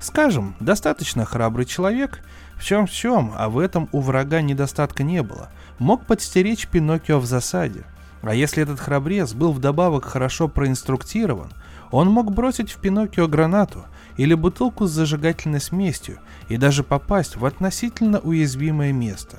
[0.00, 2.22] Скажем, достаточно храбрый человек,
[2.56, 7.18] в чем в чем, а в этом у врага недостатка не было, мог подстеречь Пиноккио
[7.18, 7.84] в засаде.
[8.22, 11.50] А если этот храбрец был вдобавок хорошо проинструктирован,
[11.90, 13.84] он мог бросить в Пиноккио гранату
[14.16, 19.38] или бутылку с зажигательной смесью и даже попасть в относительно уязвимое место.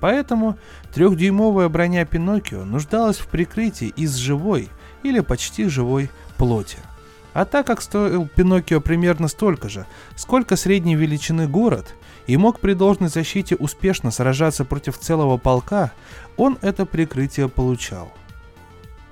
[0.00, 0.58] Поэтому
[0.92, 4.68] трехдюймовая броня Пиноккио нуждалась в прикрытии из живой
[5.02, 6.78] или почти живой плоти.
[7.32, 11.94] А так как стоил Пиноккио примерно столько же, сколько средней величины город,
[12.26, 15.92] и мог при должной защите успешно сражаться против целого полка,
[16.36, 18.12] он это прикрытие получал.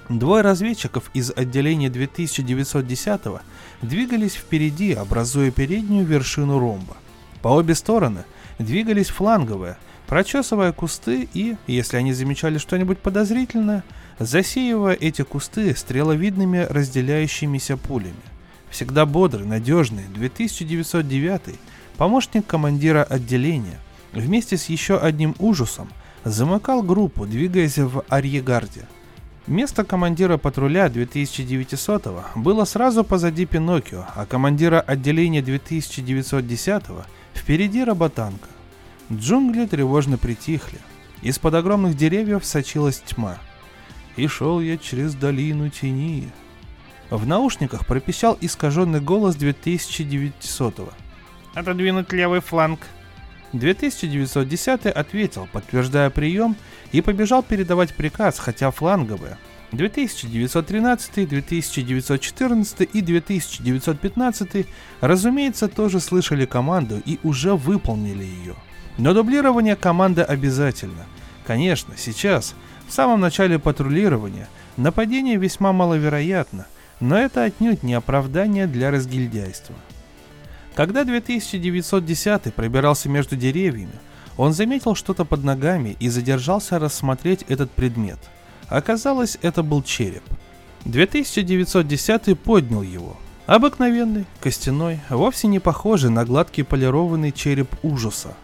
[0.09, 3.21] Двое разведчиков из отделения 2910
[3.83, 6.97] двигались впереди, образуя переднюю вершину ромба.
[7.41, 8.25] По обе стороны
[8.59, 9.77] двигались фланговые,
[10.13, 13.83] прочесывая кусты и, если они замечали что-нибудь подозрительное,
[14.19, 18.13] засеивая эти кусты стреловидными разделяющимися пулями.
[18.69, 21.59] Всегда бодрый, надежный, 2909
[21.97, 23.79] помощник командира отделения,
[24.13, 25.89] вместе с еще одним ужасом,
[26.25, 28.83] замыкал группу, двигаясь в арьегарде.
[29.47, 36.83] Место командира патруля 2900 было сразу позади Пиноккио, а командира отделения 2910
[37.35, 38.52] впереди работанка.
[39.13, 40.79] Джунгли тревожно притихли.
[41.23, 43.39] Из-под огромных деревьев сочилась тьма.
[44.17, 46.31] И шел я через долину тени.
[47.11, 50.93] В наушниках пропищал искаженный голос 2900 -го.
[51.55, 52.81] «Отодвинуть левый фланг»,
[53.53, 56.57] 2910 ответил, подтверждая прием,
[56.93, 59.37] и побежал передавать приказ, хотя фланговые.
[59.73, 64.67] 2913, 2914 и 2915,
[65.01, 68.55] разумеется, тоже слышали команду и уже выполнили ее.
[68.99, 71.05] Но дублирование команды обязательно.
[71.47, 72.55] Конечно, сейчас,
[72.89, 76.67] в самом начале патрулирования, нападение весьма маловероятно,
[77.01, 79.75] но это отнюдь не оправдание для разгильдяйства.
[80.75, 83.93] Когда 2910 пробирался между деревьями,
[84.37, 88.19] он заметил что-то под ногами и задержался рассмотреть этот предмет.
[88.69, 90.23] Оказалось, это был череп.
[90.85, 93.17] 2910 поднял его.
[93.47, 98.35] Обыкновенный, костяной, вовсе не похожий на гладкий полированный череп ужаса.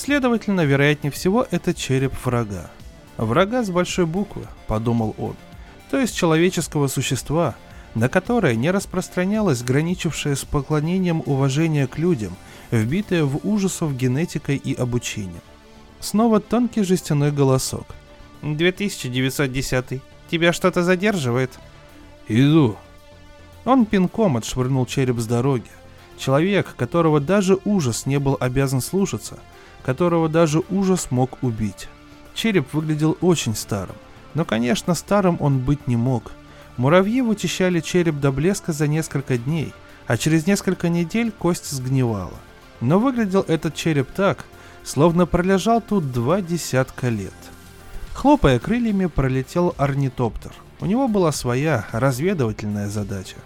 [0.00, 2.70] Следовательно, вероятнее всего, это череп врага.
[3.16, 5.36] Врага с большой буквы, подумал он,
[5.90, 7.54] то есть человеческого существа–
[7.94, 12.36] на которое не распространялось граничившее с поклонением уважение к людям,
[12.70, 15.42] вбитое в ужасов генетикой и обучением.
[15.98, 17.86] Снова тонкий жестяной голосок.
[18.42, 20.00] «2910.
[20.30, 21.58] Тебя что-то задерживает?»
[22.28, 22.76] «Иду».
[23.64, 25.68] Он пинком отшвырнул череп с дороги.
[26.16, 29.40] Человек, которого даже ужас не был обязан слушаться,
[29.82, 31.88] которого даже ужас мог убить.
[32.34, 33.96] Череп выглядел очень старым,
[34.34, 36.32] но, конечно, старым он быть не мог–
[36.80, 39.74] Муравьи вычищали череп до блеска за несколько дней,
[40.06, 42.32] а через несколько недель кость сгнивала.
[42.80, 44.46] Но выглядел этот череп так,
[44.82, 47.34] словно пролежал тут два десятка лет.
[48.14, 50.52] Хлопая крыльями, пролетел орнитоптер.
[50.80, 53.36] У него была своя разведывательная задача.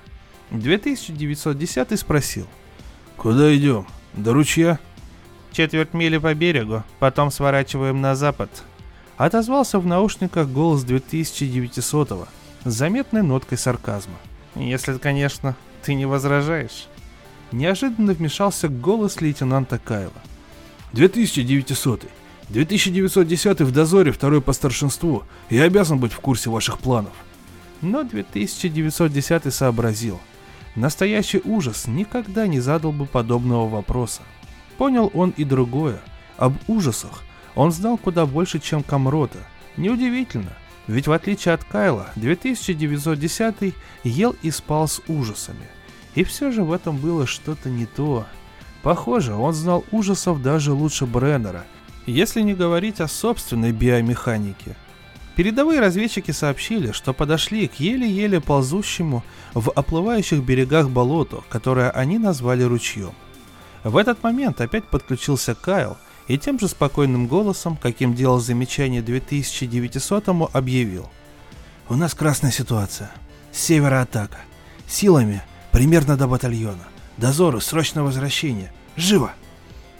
[0.52, 2.46] 2910 спросил.
[3.16, 3.88] «Куда идем?
[4.12, 4.78] До ручья?»
[5.54, 8.50] «Четверть мили по берегу, потом сворачиваем на запад»,—
[9.16, 12.26] отозвался в наушниках голос 2900-го
[12.64, 14.16] с заметной ноткой сарказма.
[14.56, 16.88] «Если, конечно, ты не возражаешь».
[17.52, 20.10] Неожиданно вмешался голос лейтенанта Кайла.
[20.92, 22.08] «2900
[22.48, 25.22] 2910 в дозоре, второй по старшинству.
[25.50, 27.12] Я обязан быть в курсе ваших планов».
[27.80, 30.20] Но 2910 сообразил.
[30.74, 34.22] Настоящий ужас никогда не задал бы подобного вопроса.
[34.78, 36.00] Понял он и другое.
[36.36, 37.22] Об ужасах
[37.54, 39.38] он знал куда больше, чем Камрота.
[39.76, 40.52] Неудивительно,
[40.86, 45.66] ведь в отличие от Кайла, 2910 ел и спал с ужасами.
[46.14, 48.26] И все же в этом было что-то не то.
[48.82, 51.64] Похоже, он знал ужасов даже лучше Бреннера,
[52.06, 54.76] если не говорить о собственной биомеханике.
[55.36, 62.62] Передовые разведчики сообщили, что подошли к еле-еле ползущему в оплывающих берегах болоту, которое они назвали
[62.62, 63.14] ручьем.
[63.84, 65.96] В этот момент опять подключился Кайл–
[66.28, 71.08] и тем же спокойным голосом, каким делал замечание 2900-му, объявил.
[71.88, 73.10] «У нас красная ситуация.
[73.52, 74.38] Севера атака.
[74.86, 76.84] Силами примерно до батальона.
[77.18, 78.72] Дозору срочное возвращение.
[78.96, 79.32] Живо!»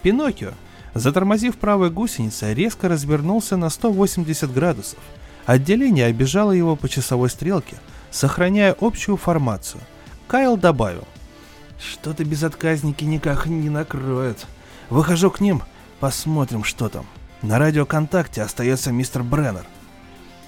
[0.03, 0.53] Пиноккио,
[0.95, 4.99] затормозив правой гусеницей, резко развернулся на 180 градусов.
[5.45, 7.77] Отделение обижало его по часовой стрелке,
[8.11, 9.83] сохраняя общую формацию.
[10.27, 11.07] Кайл добавил.
[11.79, 14.47] «Что-то безотказники никак не накроют.
[14.91, 15.63] Выхожу к ним,
[16.01, 17.07] посмотрим, что там.
[17.43, 19.67] На радиоконтакте остается мистер Бреннер».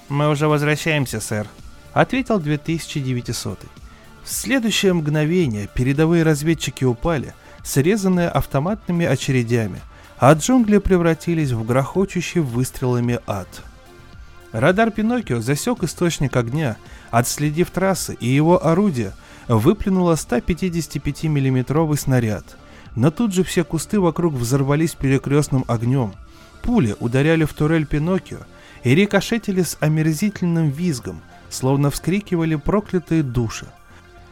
[0.08, 1.48] «Мы уже возвращаемся, сэр»,—
[1.92, 3.66] ответил 2900 -й.
[4.24, 9.80] В следующее мгновение передовые разведчики упали, срезанные автоматными очередями,
[10.18, 13.48] а джунгли превратились в грохочущий выстрелами ад.
[14.52, 16.76] Радар Пиноккио засек источник огня,
[17.10, 19.12] отследив трассы, и его орудие
[19.48, 22.56] выплюнуло 155 миллиметровый снаряд.
[22.94, 26.14] Но тут же все кусты вокруг взорвались перекрестным огнем.
[26.62, 28.38] Пули ударяли в турель Пиноккио
[28.82, 33.66] и рикошетили с омерзительным визгом, словно вскрикивали проклятые души.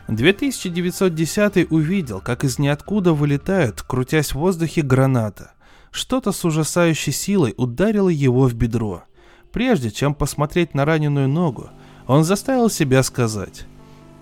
[0.08, 5.52] 2910 увидел, как из ниоткуда вылетает, крутясь в воздухе, граната.
[5.90, 9.04] Что-то с ужасающей силой ударило его в бедро–
[9.54, 11.70] Прежде чем посмотреть на раненую ногу,
[12.08, 13.66] он заставил себя сказать.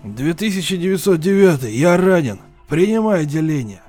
[0.03, 2.39] «2909, я ранен.
[2.67, 3.81] Принимай отделение».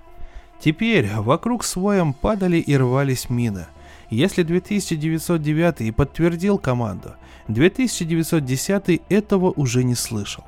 [0.61, 3.67] Теперь вокруг своем падали и рвались мины.
[4.11, 7.15] Если 2909 и подтвердил команду,
[7.49, 10.45] 2910 этого уже не слышал.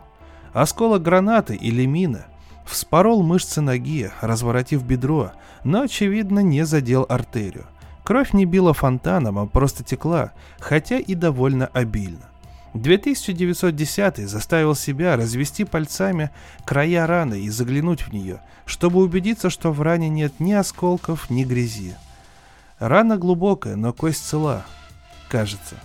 [0.52, 2.26] Осколок гранаты или мина
[2.64, 5.33] вспорол мышцы ноги, разворотив бедро,
[5.64, 7.66] но, очевидно, не задел артерию.
[8.05, 12.31] Кровь не била фонтаном, а просто текла, хотя и довольно обильно.
[12.83, 16.31] 2910 заставил себя развести пальцами
[16.65, 21.45] края раны и заглянуть в нее, чтобы убедиться, что в ране нет ни осколков, ни
[21.45, 21.95] грязи.
[22.79, 24.65] Рана глубокая, но кость цела.
[25.29, 25.77] Кажется.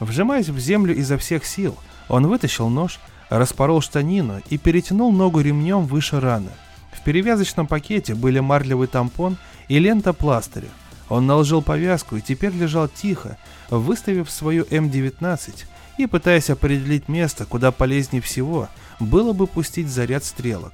[0.00, 1.76] Вжимаясь в землю изо всех сил,
[2.08, 6.50] он вытащил нож, распорол штанину и перетянул ногу ремнем выше раны.
[6.92, 9.36] В перевязочном пакете были марлевый тампон
[9.68, 10.68] и лента пластыря.
[11.08, 13.36] Он наложил повязку и теперь лежал тихо,
[13.70, 15.64] выставив свою М-19
[15.98, 18.68] и пытаясь определить место, куда полезнее всего
[19.00, 20.72] было бы пустить заряд стрелок.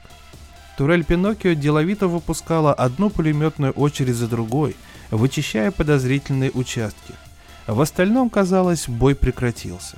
[0.76, 4.76] Турель Пиноккио деловито выпускала одну пулеметную очередь за другой,
[5.11, 7.14] вычищая подозрительные участки.
[7.66, 9.96] В остальном, казалось, бой прекратился.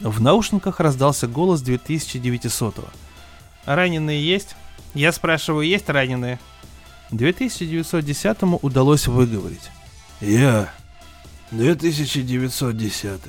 [0.00, 2.88] В наушниках раздался голос 2900-го.
[3.64, 4.56] «Раненые есть?
[4.92, 6.38] Я спрашиваю, есть раненые?»
[7.10, 9.70] 2910 удалось выговорить.
[10.20, 10.70] Я
[11.50, 13.20] 2910.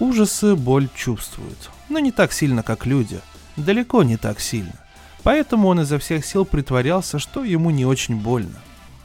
[0.00, 3.20] Ужасы боль чувствует, но не так сильно, как люди.
[3.56, 4.74] Далеко не так сильно.
[5.24, 8.60] Поэтому он изо всех сил притворялся, что ему не очень больно.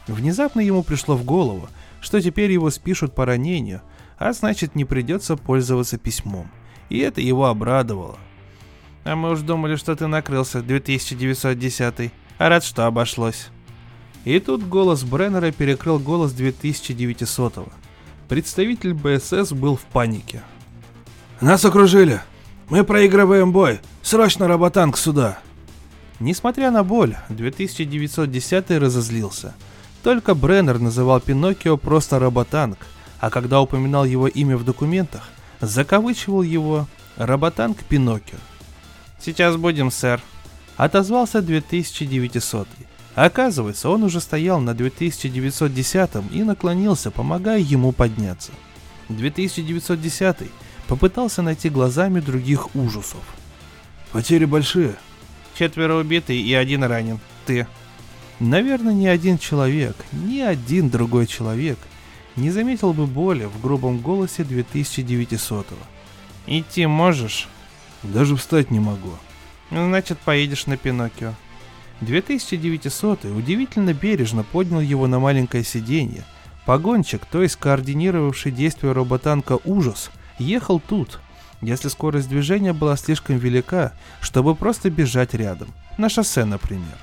[0.07, 1.67] Внезапно ему пришло в голову,
[1.99, 3.81] что теперь его спишут по ранению,
[4.19, 6.49] а значит не придется пользоваться письмом.
[6.89, 8.19] И это его обрадовало.
[9.03, 12.11] А мы уж думали, что ты накрылся, 2910.
[12.37, 13.47] А рад, что обошлось.
[14.25, 17.71] И тут голос Бреннера перекрыл голос 2900-го.
[18.29, 20.43] Представитель БСС был в панике.
[21.43, 22.21] «Нас окружили!
[22.69, 23.81] Мы проигрываем бой!
[24.01, 25.39] Срочно роботанк сюда!»
[26.21, 29.53] Несмотря на боль, 2910 разозлился.
[30.03, 32.77] Только Бреннер называл Пиноккио просто роботанк,
[33.19, 35.23] а когда упоминал его имя в документах,
[35.59, 38.37] закавычивал его роботанк Пиноккио.
[39.19, 40.21] «Сейчас будем, сэр»,—
[40.77, 42.85] отозвался 2900 -й.
[43.15, 48.53] Оказывается, он уже стоял на 2910 и наклонился, помогая ему подняться.
[49.09, 50.49] 2910
[50.87, 53.21] попытался найти глазами других ужасов.
[54.11, 54.95] Потери большие.
[55.55, 57.19] Четверо убиты и один ранен.
[57.45, 57.67] Ты.
[58.39, 61.77] Наверное, ни один человек, ни один другой человек
[62.35, 65.75] не заметил бы боли в грубом голосе 2900 -го.
[66.47, 67.47] Идти можешь?
[68.01, 69.11] Даже встать не могу.
[69.71, 71.33] Значит, поедешь на Пиноккио.
[72.01, 76.23] 2900 удивительно бережно поднял его на маленькое сиденье.
[76.65, 81.19] Погонщик, то есть координировавший действия роботанка «Ужас», ехал тут,
[81.61, 86.97] если скорость движения была слишком велика, чтобы просто бежать рядом, на шоссе, например.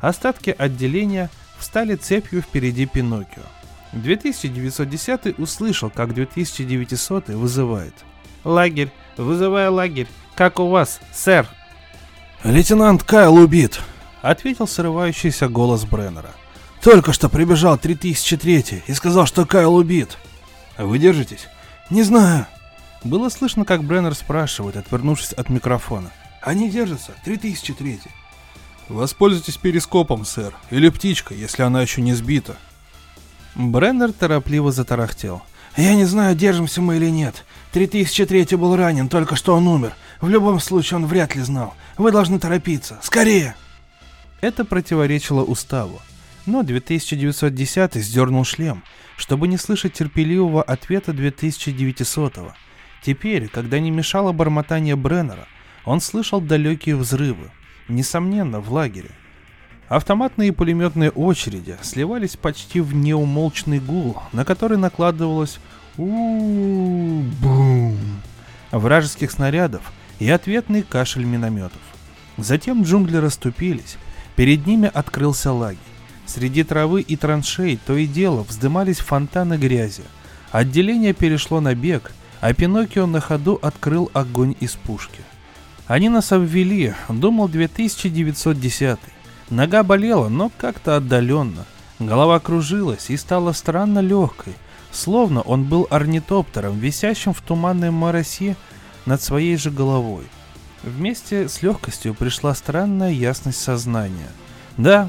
[0.00, 3.42] Остатки отделения встали цепью впереди Пиноккио.
[3.92, 7.94] 2910 услышал, как 2900 вызывает.
[8.42, 8.90] «Лагерь!
[9.16, 10.08] Вызываю лагерь!
[10.34, 11.48] Как у вас, сэр?»
[12.42, 13.80] «Лейтенант Кайл убит!»
[14.24, 16.30] ответил срывающийся голос Бреннера.
[16.82, 20.16] «Только что прибежал 3003 и сказал, что Кайл убит.
[20.78, 21.46] Вы держитесь?»
[21.90, 22.46] «Не знаю».
[23.04, 26.10] Было слышно, как Бреннер спрашивает, отвернувшись от микрофона.
[26.40, 28.00] «Они держатся, 3003
[28.88, 32.56] «Воспользуйтесь перископом, сэр, или птичкой, если она еще не сбита».
[33.54, 35.42] Бреннер торопливо затарахтел.
[35.76, 37.44] «Я не знаю, держимся мы или нет.
[37.72, 39.94] 3003 был ранен, только что он умер.
[40.20, 41.74] В любом случае он вряд ли знал.
[41.98, 42.98] Вы должны торопиться.
[43.02, 43.54] Скорее!»
[44.40, 46.00] Это противоречило уставу.
[46.46, 48.82] Но 2910 сдернул шлем,
[49.16, 52.54] чтобы не слышать терпеливого ответа 2900-го.
[53.04, 55.46] Теперь, когда не мешало бормотание Бреннера,
[55.84, 57.50] он слышал далекие взрывы.
[57.86, 59.10] Несомненно, в лагере.
[59.88, 65.58] Автоматные и пулеметные очереди сливались почти в неумолчный гул, на который накладывалось
[65.98, 67.98] у-бум
[68.70, 71.82] вражеских снарядов и ответный кашель минометов.
[72.38, 73.98] Затем джунгли расступились,
[74.34, 75.78] перед ними открылся лагерь.
[76.24, 80.04] Среди травы и траншей то и дело вздымались фонтаны грязи.
[80.50, 82.10] Отделение перешло на бег,
[82.44, 85.22] а Пиноккио на ходу открыл огонь из пушки.
[85.86, 88.98] Они нас обвели, думал 2910
[89.48, 91.64] Нога болела, но как-то отдаленно.
[91.98, 94.52] Голова кружилась и стала странно легкой,
[94.90, 98.56] словно он был орнитоптером, висящим в туманной моросе
[99.06, 100.24] над своей же головой.
[100.82, 104.28] Вместе с легкостью пришла странная ясность сознания.
[104.76, 105.08] Да,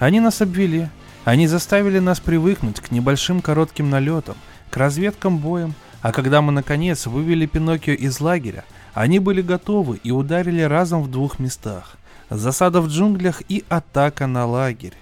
[0.00, 0.88] они нас обвели.
[1.24, 4.34] Они заставили нас привыкнуть к небольшим коротким налетам,
[4.70, 10.10] к разведкам боем, а когда мы наконец вывели Пиноккио из лагеря, они были готовы и
[10.10, 11.96] ударили разом в двух местах.
[12.28, 14.92] Засада в джунглях и атака на лагерь.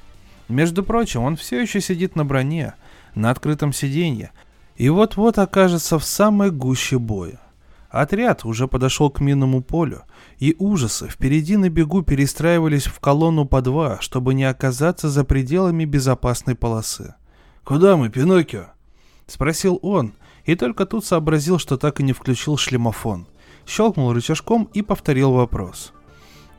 [0.49, 2.75] Между прочим, он все еще сидит на броне,
[3.17, 4.31] на открытом сиденье,
[4.77, 7.41] и вот-вот окажется в самой гуще боя.
[7.91, 10.05] Отряд уже подошел к минному полю,
[10.39, 15.85] и ужасы впереди на бегу перестраивались в колонну по два, чтобы не оказаться за пределами
[15.85, 17.17] безопасной полосы.
[17.65, 18.67] «Куда мы, Пиноккио?»—
[19.27, 20.13] спросил он,
[20.45, 23.27] и только тут сообразил, что так и не включил шлемофон.
[23.67, 25.93] Щелкнул рычажком и повторил вопрос.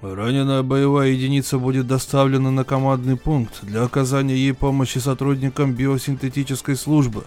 [0.01, 7.23] Раненая боевая единица будет доставлена на командный пункт для оказания ей помощи сотрудникам биосинтетической службы.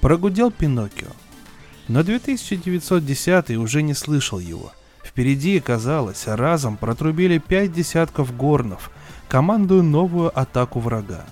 [0.00, 1.08] Прогудел Пиноккио.
[1.86, 4.72] Но 2910 уже не слышал его.
[5.04, 8.90] Впереди, казалось, разом протрубили пять десятков горнов,
[9.28, 11.24] командуя новую атаку врага.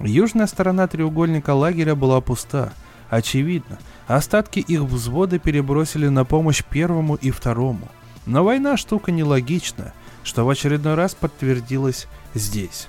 [0.00, 2.72] Южная сторона треугольника лагеря была пуста.
[3.08, 7.88] Очевидно, остатки их взвода перебросили на помощь первому и второму.
[8.26, 9.92] Но война штука нелогичная–
[10.24, 12.88] что в очередной раз подтвердилось здесь.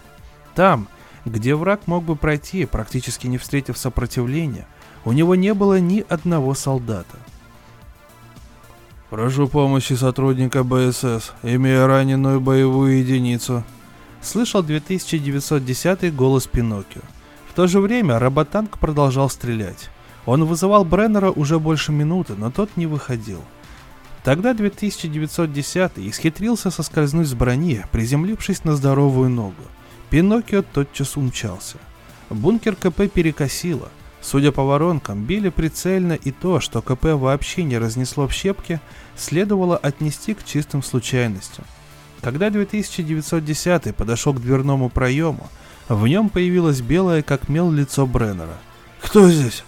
[0.55, 0.88] Там,
[1.26, 4.66] где враг мог бы пройти, практически не встретив сопротивления,
[5.03, 7.18] у него не было ни одного солдата.
[9.11, 13.63] «Прошу помощи сотрудника БСС, имея раненую боевую единицу»,
[14.22, 17.01] слышал 2910 голос Пиноккио.
[17.49, 19.89] В то же время роботанк продолжал стрелять.
[20.26, 23.41] Он вызывал Бреннера уже больше минуты, но тот не выходил.
[24.23, 29.61] Тогда 2910 исхитрился соскользнуть с брони, приземлившись на здоровую ногу.
[30.09, 31.78] Пиноккио тотчас умчался.
[32.32, 33.89] Бункер КП перекосило.
[34.21, 38.80] Судя по воронкам, били прицельно и то, что КП вообще не разнесло в щепки,
[39.15, 41.65] следовало отнести к чистым случайностям.
[42.21, 45.47] Когда 2910 подошел к дверному проему,
[45.88, 48.57] в нем появилось белое как мел лицо Бреннера.
[48.99, 49.63] «Кто здесь?»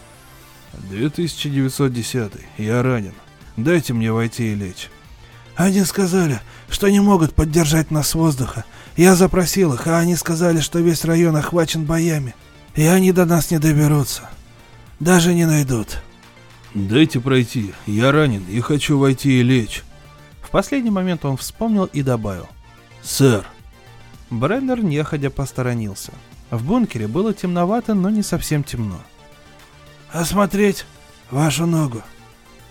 [0.90, 2.32] «2910.
[2.58, 3.14] Я ранен.
[3.56, 4.90] Дайте мне войти и лечь.
[5.56, 6.40] Они сказали,
[6.70, 8.64] что не могут поддержать нас с воздуха.
[8.96, 12.36] Я запросил их, а они сказали, что весь район охвачен боями.
[12.76, 14.30] И они до нас не доберутся.
[15.00, 16.02] Даже не найдут.
[16.76, 17.74] Дайте пройти.
[17.88, 19.84] Я ранен и хочу войти и лечь.
[20.42, 22.48] В последний момент он вспомнил и добавил.
[23.02, 23.46] Сэр.
[24.30, 26.12] Бреннер неходя посторонился.
[26.52, 29.02] В бункере было темновато, но не совсем темно.
[30.18, 30.88] «Осмотреть
[31.30, 32.02] вашу ногу»,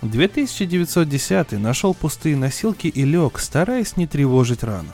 [0.02, 4.90] 2910 нашел пустые носилки и лег, стараясь не тревожить рану.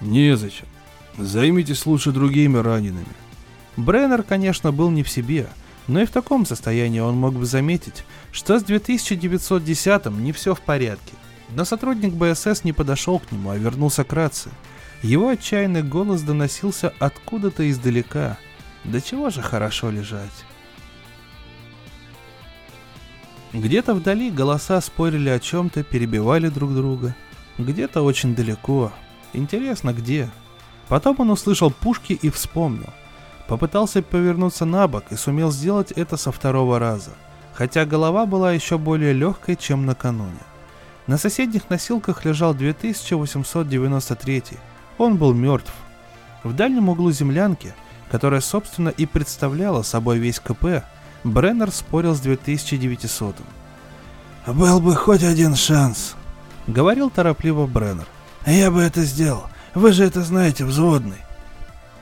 [0.00, 0.68] Незачем.
[1.18, 3.08] Займитесь лучше другими ранеными.
[3.76, 5.48] Бреннер, конечно, был не в себе,
[5.88, 10.60] но и в таком состоянии он мог бы заметить, что с 2910 не все в
[10.60, 11.14] порядке.
[11.56, 14.52] Но сотрудник БСС не подошел к нему, а вернулся к рации.
[15.02, 18.38] Его отчаянный голос доносился откуда-то издалека.
[18.84, 20.44] Да чего же хорошо лежать.
[23.52, 27.16] Где-то вдали голоса спорили о чем-то, перебивали друг друга.
[27.58, 28.92] Где-то очень далеко.
[29.32, 30.30] Интересно, где?
[30.88, 32.90] Потом он услышал пушки и вспомнил.
[33.48, 37.10] Попытался повернуться на бок и сумел сделать это со второго раза,
[37.52, 40.38] хотя голова была еще более легкой, чем накануне.
[41.08, 44.44] На соседних носилках лежал 2893.
[44.98, 45.72] Он был мертв.
[46.44, 47.74] В дальнем углу землянки,
[48.10, 50.84] которая, собственно, и представляла собой весь КП,
[51.24, 53.36] Бреннер спорил с 2900
[54.46, 56.14] «Был бы хоть один шанс»,—
[56.66, 58.06] говорил торопливо Бреннер.
[58.46, 59.44] «Я бы это сделал.
[59.74, 61.18] Вы же это знаете, взводный».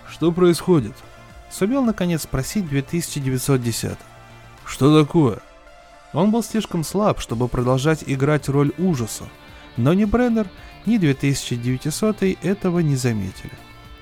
[0.09, 0.95] «Что происходит?»—
[1.51, 3.99] сумел наконец спросить 2910.
[4.65, 5.41] «Что такое?»
[6.13, 9.25] Он был слишком слаб, чтобы продолжать играть роль ужаса.
[9.77, 10.47] Но ни Бреннер,
[10.87, 13.53] ни 2900 этого не заметили.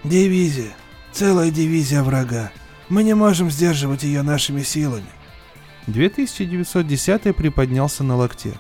[0.05, 0.73] «Дивизия.
[1.13, 2.53] Целая дивизия врага.
[2.89, 5.07] Мы не можем сдерживать ее нашими силами».
[5.87, 8.55] 2910 приподнялся на локте.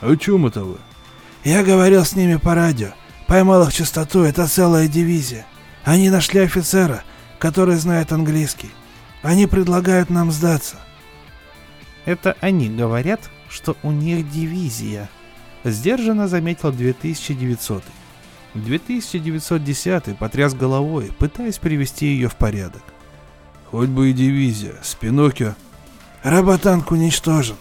[0.00, 0.78] «О чем это вы?»
[1.44, 2.88] «Я говорил с ними по радио.
[3.26, 5.46] Поймал их частоту, это целая дивизия.
[5.84, 7.02] Они нашли офицера,
[7.38, 8.70] который знает английский.
[9.22, 10.76] Они предлагают нам сдаться».
[12.04, 15.08] Это они говорят, что у них дивизия.
[15.64, 17.84] Сдержанно заметил 2900.
[18.54, 22.82] 2910 потряс головой, пытаясь привести ее в порядок.
[23.70, 25.54] Хоть бы и дивизия, с Пиноккио.
[26.22, 27.56] Роботанк уничтожен.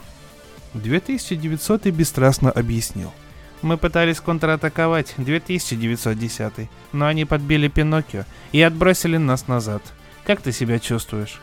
[0.74, 3.12] 2900 бесстрастно объяснил.
[3.62, 9.82] Мы пытались контратаковать 2910, но они подбили Пиноккио и отбросили нас назад.
[10.26, 11.42] Как ты себя чувствуешь?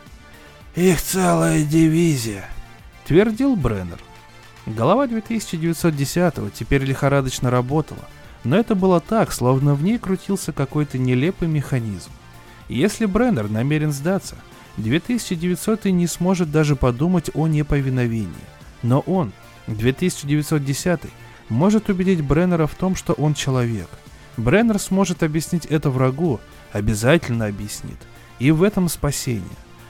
[0.75, 2.49] Их целая дивизия,
[3.05, 3.99] твердил Бреннер.
[4.65, 8.05] Голова 2910 теперь лихорадочно работала,
[8.43, 12.09] но это было так, словно в ней крутился какой-то нелепый механизм.
[12.67, 14.35] Если Бреннер намерен сдаться,
[14.77, 18.33] 2900 не сможет даже подумать о неповиновении.
[18.83, 19.31] Но он,
[19.67, 20.99] 2910
[21.49, 23.87] может убедить Бреннера в том, что он человек.
[24.37, 26.39] Бреннер сможет объяснить это врагу,
[26.71, 27.97] обязательно объяснит.
[28.39, 29.43] И в этом спасение.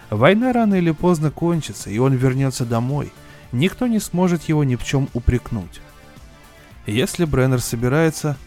[0.10, 3.12] Война рано или поздно кончится, и он вернется домой.
[3.52, 5.82] Никто не сможет его ни в чем упрекнуть.
[6.86, 8.38] Если Бреннер собирается...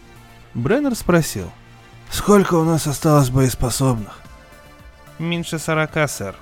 [0.53, 1.51] Бреннер спросил.
[2.09, 4.28] «Сколько у нас осталось боеспособных?»
[5.19, 6.35] «Меньше сорока, сэр».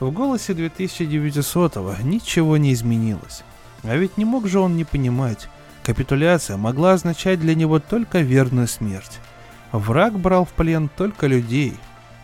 [0.00, 3.42] В голосе 2900-го ничего не изменилось.
[3.84, 5.48] А ведь не мог же он не понимать.
[5.84, 9.20] Капитуляция могла означать для него только верную смерть.
[9.72, 11.74] Враг брал в плен только людей.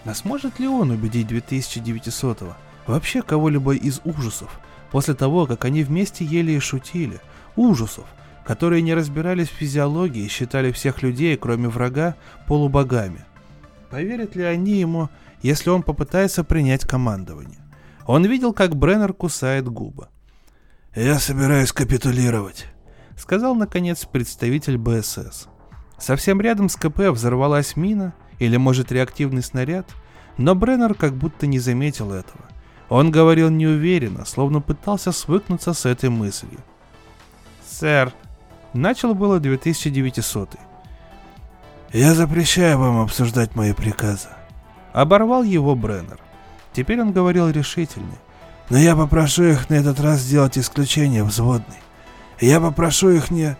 [0.04, 2.56] А сможет ли он убедить 2900-го?
[2.86, 4.60] Вообще кого-либо из ужасов?
[4.90, 7.20] После того, как они вместе ели и шутили.
[7.56, 8.04] Ужасов,
[8.44, 12.16] которые не разбирались в физиологии и считали всех людей, кроме врага,
[12.46, 13.24] полубогами.
[13.90, 15.08] Поверят ли они ему,
[15.44, 17.60] если он попытается принять командование?
[18.06, 20.08] Он видел, как Бреннер кусает губы.
[20.94, 22.66] «Я собираюсь капитулировать»,—
[23.18, 25.48] сказал, наконец, представитель БСС.
[25.98, 29.90] Совсем рядом с КП взорвалась мина, или, может, реактивный снаряд,
[30.38, 32.40] но Бреннер как будто не заметил этого.
[32.88, 36.60] Он говорил неуверенно, словно пытался свыкнуться с этой мыслью.
[37.68, 38.12] «Сэр»,—
[38.72, 40.56] начал было 2900
[41.92, 44.28] «Я запрещаю вам обсуждать мои приказы»,—
[44.94, 46.18] оборвал его Бреннер.
[46.72, 48.18] Теперь он говорил решительнее.
[48.70, 51.76] «Но я попрошу их на этот раз сделать исключение, взводный.
[52.40, 53.56] Я попрошу их не...»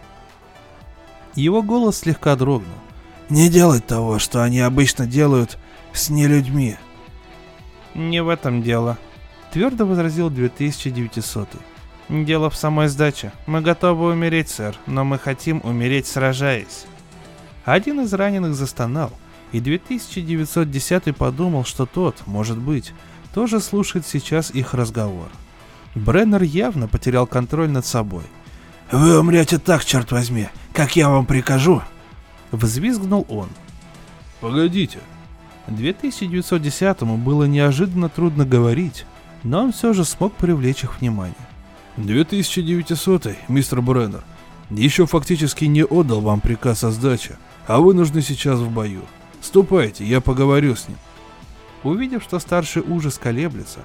[1.35, 2.78] Его голос слегка дрогнул.
[3.28, 5.59] «Не делать того, что они обычно делают
[5.93, 6.76] с нелюдьми».
[7.95, 8.97] «Не в этом дело»,—
[9.53, 11.49] твердо возразил 2900
[12.09, 13.32] «Дело в самой сдаче.
[13.47, 16.87] Мы готовы умереть, сэр, но мы хотим умереть, сражаясь».
[17.64, 19.11] Один из раненых застонал,
[19.53, 22.92] и 2910 подумал, что тот, может быть,
[23.34, 25.28] тоже слушает сейчас их разговор.
[25.95, 28.24] Бреннер явно потерял контроль над собой.
[28.90, 31.82] «Вы умрете так, черт возьми, как я вам прикажу!»
[32.51, 33.49] Взвизгнул он.
[34.40, 34.99] «Погодите!»
[35.68, 39.07] 2910 было неожиданно трудно говорить,
[39.42, 41.34] но он все же смог привлечь их внимание.
[41.97, 44.22] 2900 мистер Бреннер,
[44.70, 47.36] еще фактически не отдал вам приказ о сдаче,
[47.66, 49.03] а вы нужны сейчас в бою.
[49.45, 50.97] Ступайте, я поговорю с ним.
[51.82, 53.80] Увидев, что старший ужас колеблется,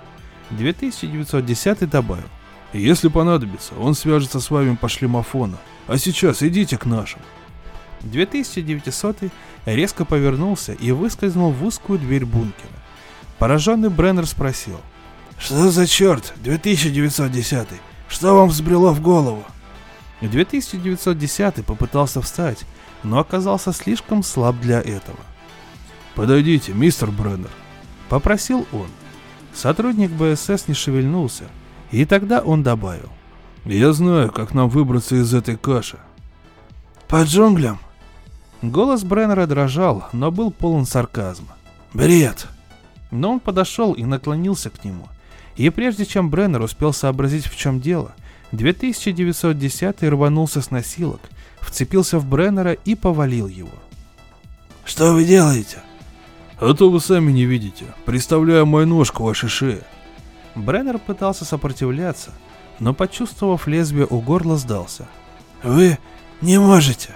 [0.52, 2.30] 2910 добавил.
[2.72, 5.58] Если понадобится, он свяжется с вами по шлемофону.
[5.88, 7.20] А сейчас идите к нашим.
[8.02, 9.32] 2900
[9.66, 12.72] резко повернулся и выскользнул в узкую дверь бункера.
[13.38, 14.80] Пораженный Бреннер спросил.
[15.38, 17.68] «Что за черт, 2910
[18.08, 19.44] Что вам взбрело в голову?»
[20.22, 22.60] 2910 попытался встать,
[23.04, 25.20] но оказался слишком слаб для этого.
[26.20, 27.50] «Подойдите, мистер Бреннер»,—
[28.10, 28.88] попросил он.
[29.54, 31.46] Сотрудник БСС не шевельнулся,
[31.92, 33.08] и тогда он добавил.
[33.64, 35.98] «Я знаю, как нам выбраться из этой каши».
[37.08, 37.80] «По джунглям?»
[38.62, 41.56] Голос Бреннера дрожал, но был полон сарказма.
[41.94, 42.48] «Бред!»
[43.12, 45.08] Но он подошел и наклонился к нему.
[45.56, 48.12] И прежде чем Бреннер успел сообразить, в чем дело,
[48.52, 51.22] 2910 рванулся с носилок,
[51.62, 53.72] вцепился в Бреннера и повалил его.
[54.84, 55.78] «Что вы делаете?»
[56.60, 57.86] «А то вы сами не видите.
[58.06, 59.82] Представляю мою ножку вашей шее».
[60.56, 62.32] Бреннер пытался сопротивляться,
[62.80, 65.08] но, почувствовав лезвие у горла, сдался.
[65.64, 65.98] «Вы
[66.42, 67.16] не можете!»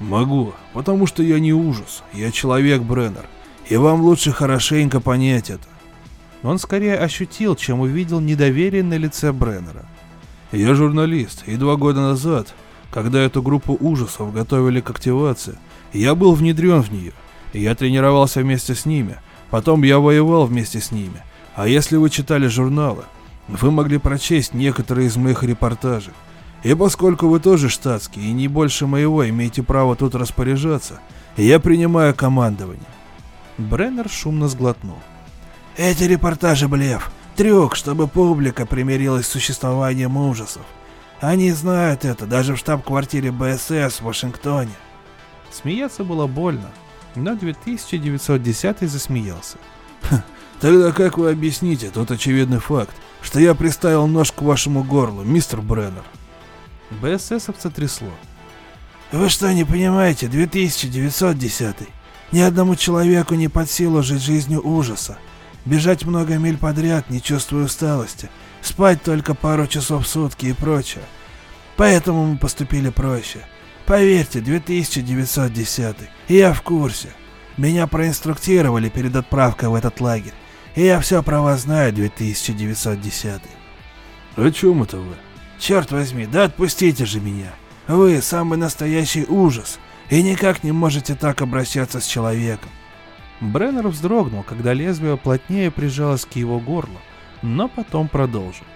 [0.00, 3.26] «Могу, потому что я не ужас, я человек, Бреннер,
[3.68, 5.68] и вам лучше хорошенько понять это».
[6.42, 9.84] Он скорее ощутил, чем увидел недоверие на лице Бреннера.
[10.52, 12.54] «Я журналист, и два года назад
[12.90, 15.56] Когда эту группу ужасов готовили к активации,
[15.92, 17.12] я был внедрен в нее.
[17.52, 19.16] Я тренировался вместе с ними.
[19.50, 21.22] Потом я воевал вместе с ними.
[21.56, 23.04] А если вы читали журналы,
[23.48, 26.14] вы могли прочесть некоторые из моих репортажей.
[26.62, 31.00] И поскольку вы тоже штатский и не больше моего имеете право тут распоряжаться,
[31.36, 32.84] я принимаю командование.
[33.58, 34.98] Бреннер шумно сглотнул.
[35.76, 37.10] Эти репортажи блеф.
[37.36, 40.62] Трюк, чтобы публика примирилась с существованием ужасов.
[41.20, 44.72] Они знают это даже в штаб-квартире БСС в Вашингтоне.
[45.50, 46.70] Смеяться было больно,
[47.14, 49.58] но 2910 засмеялся.
[50.60, 55.62] Тогда как вы объясните тот очевидный факт, что я приставил нож к вашему горлу, мистер
[55.62, 56.04] Бреннер?
[56.90, 58.10] БССовца трясло.
[59.12, 61.76] Вы что, не понимаете, 2910
[62.32, 65.18] Ни одному человеку не под силу жить жизнью ужаса.
[65.64, 68.30] Бежать много миль подряд, не чувствуя усталости.
[68.62, 71.04] Спать только пару часов в сутки и прочее.
[71.76, 73.40] Поэтому мы поступили проще.
[73.90, 75.96] Поверьте, 2910
[76.28, 77.08] И я в курсе.
[77.56, 80.32] Меня проинструктировали перед отправкой в этот лагерь.
[80.76, 83.42] И я все про вас знаю, 2910
[84.36, 85.16] О чем это вы?
[85.58, 87.52] Черт возьми, да отпустите же меня.
[87.88, 89.80] Вы самый настоящий ужас.
[90.08, 92.70] И никак не можете так обращаться с человеком.
[93.40, 97.00] Бреннер вздрогнул, когда лезвие плотнее прижалось к его горлу,
[97.42, 98.66] но потом продолжил.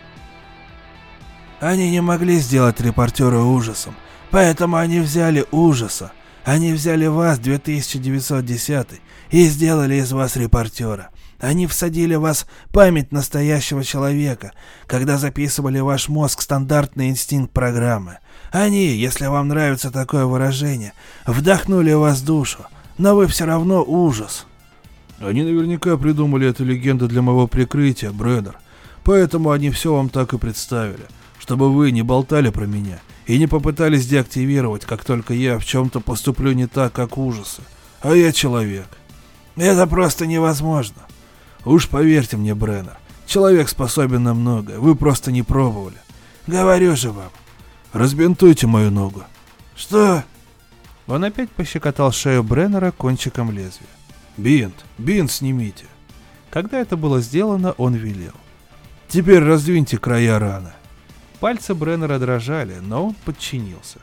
[1.60, 3.94] Они не могли сделать репортера ужасом,
[4.34, 6.10] поэтому они взяли ужаса.
[6.44, 11.10] Они взяли вас, 2910, и сделали из вас репортера.
[11.38, 14.50] Они всадили в вас память настоящего человека,
[14.88, 18.18] когда записывали ваш мозг стандартный инстинкт программы.
[18.50, 20.94] Они, если вам нравится такое выражение,
[21.26, 22.66] вдохнули в вас душу,
[22.98, 24.46] но вы все равно ужас.
[25.20, 28.58] Они наверняка придумали эту легенду для моего прикрытия, Брэдер.
[29.04, 31.06] Поэтому они все вам так и представили,
[31.38, 36.00] чтобы вы не болтали про меня и не попытались деактивировать, как только я в чем-то
[36.00, 37.62] поступлю не так, как ужасы.
[38.00, 38.86] А я человек.
[39.56, 41.02] Это просто невозможно.
[41.64, 45.96] Уж поверьте мне, Бреннер, человек способен на многое, вы просто не пробовали.
[46.46, 47.30] Говорю же вам.
[47.92, 49.22] Разбинтуйте мою ногу.
[49.74, 50.24] Что?
[51.06, 53.88] Он опять пощекотал шею Бреннера кончиком лезвия.
[54.36, 55.86] Бинт, бинт снимите.
[56.50, 58.32] Когда это было сделано, он велел.
[59.08, 60.72] Теперь раздвиньте края раны.
[61.44, 63.98] Пальцы Бреннера дрожали, но он подчинился.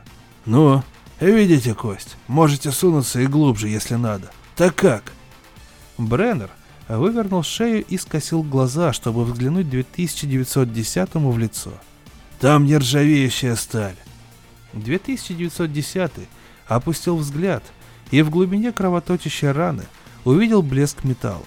[0.46, 0.84] Ну,
[1.20, 2.16] видите кость?
[2.28, 4.30] Можете сунуться и глубже, если надо.
[4.56, 5.14] Так как?
[5.98, 6.52] Бреннер
[6.88, 11.72] вывернул шею и скосил глаза, чтобы взглянуть 2910 в лицо.
[12.39, 13.96] Там нержавеющая сталь.
[14.74, 16.12] 2910
[16.68, 17.64] опустил взгляд,
[18.12, 19.86] и в глубине кровоточащей раны
[20.26, 21.42] увидел блеск металла.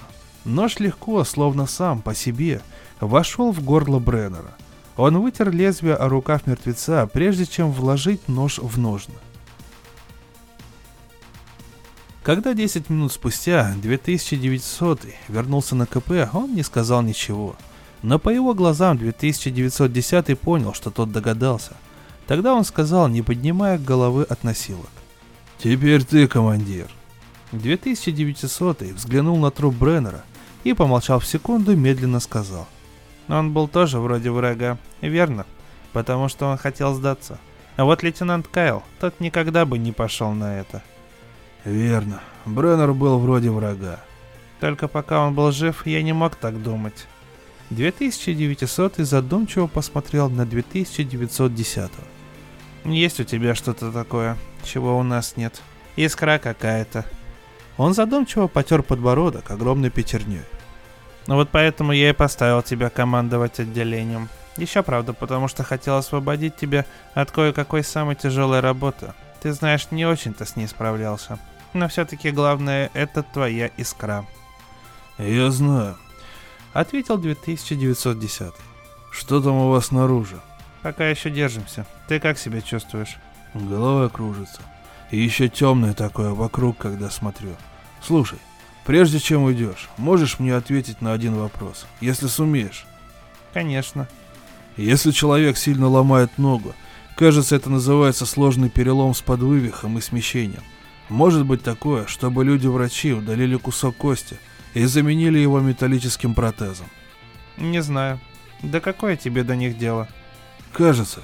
[0.44, 2.62] Нож легко, словно сам по себе,
[2.98, 4.56] вошел в горло Бреннера.
[4.96, 9.14] Он вытер лезвие о рукав мертвеца, прежде чем вложить нож в ножны.
[12.22, 17.54] Когда 10 минут спустя 2900 вернулся на КП, он не сказал ничего.
[18.02, 21.76] Но по его глазам 2910 понял, что тот догадался.
[22.26, 24.90] Тогда он сказал, не поднимая головы от носилок.
[25.58, 26.88] «Теперь ты, командир».
[27.52, 30.24] 2900 взглянул на труп Бреннера
[30.64, 32.66] и, помолчав в секунду, медленно сказал.
[33.28, 35.46] Он был тоже вроде врага, верно?
[35.92, 37.38] Потому что он хотел сдаться.
[37.76, 40.82] А вот лейтенант Кайл, тот никогда бы не пошел на это.
[41.64, 42.20] Верно.
[42.44, 44.00] Бреннер был вроде врага.
[44.60, 47.06] Только пока он был жив, я не мог так думать.
[47.70, 51.90] 2900 задумчиво посмотрел на 2910.
[52.84, 55.62] Есть у тебя что-то такое, чего у нас нет.
[55.96, 57.06] Искра какая-то.
[57.76, 60.42] Он задумчиво потер подбородок огромной пятерней.
[61.26, 64.28] Ну вот поэтому я и поставил тебя командовать отделением.
[64.56, 69.14] Еще правда, потому что хотел освободить тебя от кое-какой самой тяжелой работы.
[69.42, 71.38] Ты знаешь, не очень-то с ней справлялся.
[71.72, 74.24] Но все-таки главное это твоя искра.
[75.18, 75.96] Я знаю.
[76.72, 78.52] Ответил 2910.
[79.10, 80.40] Что там у вас снаружи?
[80.82, 81.86] Пока еще держимся.
[82.08, 83.16] Ты как себя чувствуешь?
[83.54, 84.60] Голова кружится.
[85.10, 87.50] И еще темное такое вокруг, когда смотрю.
[88.02, 88.38] Слушай,
[88.84, 92.86] прежде чем уйдешь, можешь мне ответить на один вопрос, если сумеешь?
[93.52, 94.08] Конечно.
[94.76, 96.74] Если человек сильно ломает ногу,
[97.16, 100.62] кажется, это называется сложный перелом с подвывихом и смещением.
[101.08, 104.38] Может быть такое, чтобы люди-врачи удалили кусок кости
[104.72, 106.86] и заменили его металлическим протезом.
[107.56, 108.18] Не знаю.
[108.62, 110.08] Да какое тебе до них дело?
[110.72, 111.20] Кажется,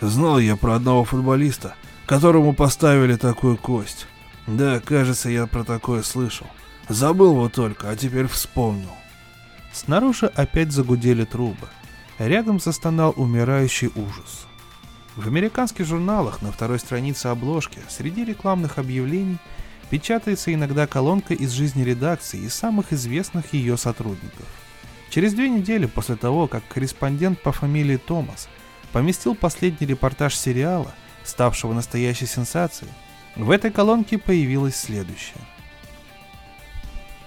[0.00, 1.74] знал я про одного футболиста,
[2.06, 4.06] которому поставили такую кость.
[4.46, 6.46] Да, кажется, я про такое слышал.
[6.88, 8.90] Забыл вот только, а теперь вспомнил.
[9.72, 11.68] Снаружи опять загудели трубы.
[12.18, 14.46] Рядом застонал умирающий ужас.
[15.14, 19.38] В американских журналах на второй странице обложки среди рекламных объявлений
[19.90, 24.46] печатается иногда колонка из жизни редакции и самых известных ее сотрудников.
[25.10, 28.48] Через две недели после того, как корреспондент по фамилии Томас
[28.92, 32.90] поместил последний репортаж сериала, ставшего настоящей сенсацией,
[33.36, 35.38] в этой колонке появилось следующее.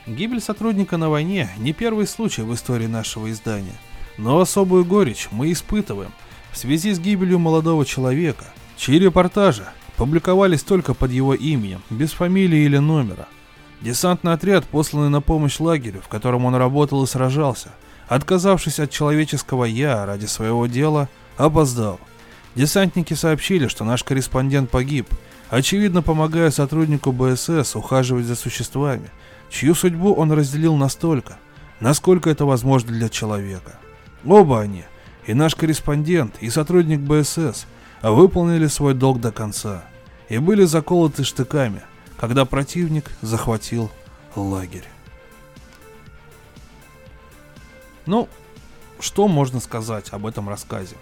[0.07, 3.75] Гибель сотрудника на войне не первый случай в истории нашего издания,
[4.17, 6.11] но особую горечь мы испытываем
[6.51, 8.45] в связи с гибелью молодого человека,
[8.77, 9.65] чьи репортажи
[9.97, 13.27] публиковались только под его именем, без фамилии или номера.
[13.81, 17.69] Десантный отряд, посланный на помощь лагерю, в котором он работал и сражался,
[18.07, 21.99] отказавшись от человеческого «я» ради своего дела, опоздал.
[22.55, 25.07] Десантники сообщили, что наш корреспондент погиб,
[25.49, 29.09] очевидно помогая сотруднику БСС ухаживать за существами,
[29.51, 31.37] чью судьбу он разделил настолько,
[31.79, 33.77] насколько это возможно для человека.
[34.25, 34.85] Оба они,
[35.27, 37.67] и наш корреспондент, и сотрудник БСС,
[38.01, 39.83] выполнили свой долг до конца
[40.29, 41.81] и были заколоты штыками,
[42.17, 43.91] когда противник захватил
[44.35, 44.85] лагерь.
[48.05, 48.29] Ну,
[48.99, 50.95] что можно сказать об этом рассказе?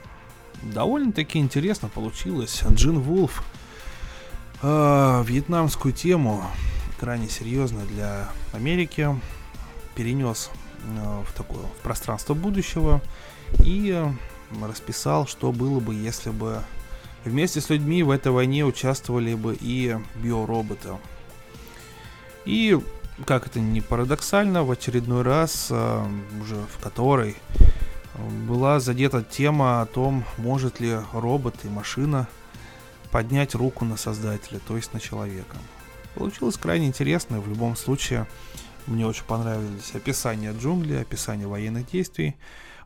[0.61, 2.63] Довольно-таки интересно получилось.
[2.69, 3.43] Джин Вулф
[4.61, 6.43] э, вьетнамскую тему
[6.99, 9.07] крайне серьезно для Америки
[9.95, 10.51] перенес
[10.83, 13.01] э, в такое в пространство будущего
[13.63, 16.61] и э, расписал, что было бы, если бы
[17.23, 20.89] вместе с людьми в этой войне участвовали бы и биороботы.
[22.45, 22.77] И,
[23.25, 26.05] как это ни парадоксально, в очередной раз, э,
[26.41, 27.37] уже в которой
[28.47, 32.27] была задета тема о том, может ли робот и машина
[33.11, 35.55] поднять руку на создателя, то есть на человека.
[36.15, 38.27] Получилось крайне интересно, в любом случае
[38.87, 42.35] мне очень понравились описания джунглей, описания военных действий.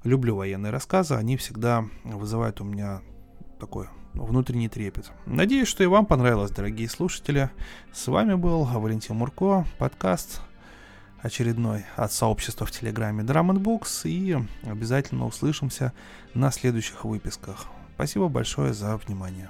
[0.03, 3.01] Люблю военные рассказы, они всегда вызывают у меня
[3.59, 5.11] такой внутренний трепет.
[5.26, 7.49] Надеюсь, что и вам понравилось, дорогие слушатели.
[7.93, 10.41] С вами был Валентин Мурко, подкаст
[11.21, 15.93] очередной от сообщества в Телеграме Drum Books и обязательно услышимся
[16.34, 17.65] на следующих выпусках.
[17.95, 19.49] Спасибо большое за внимание.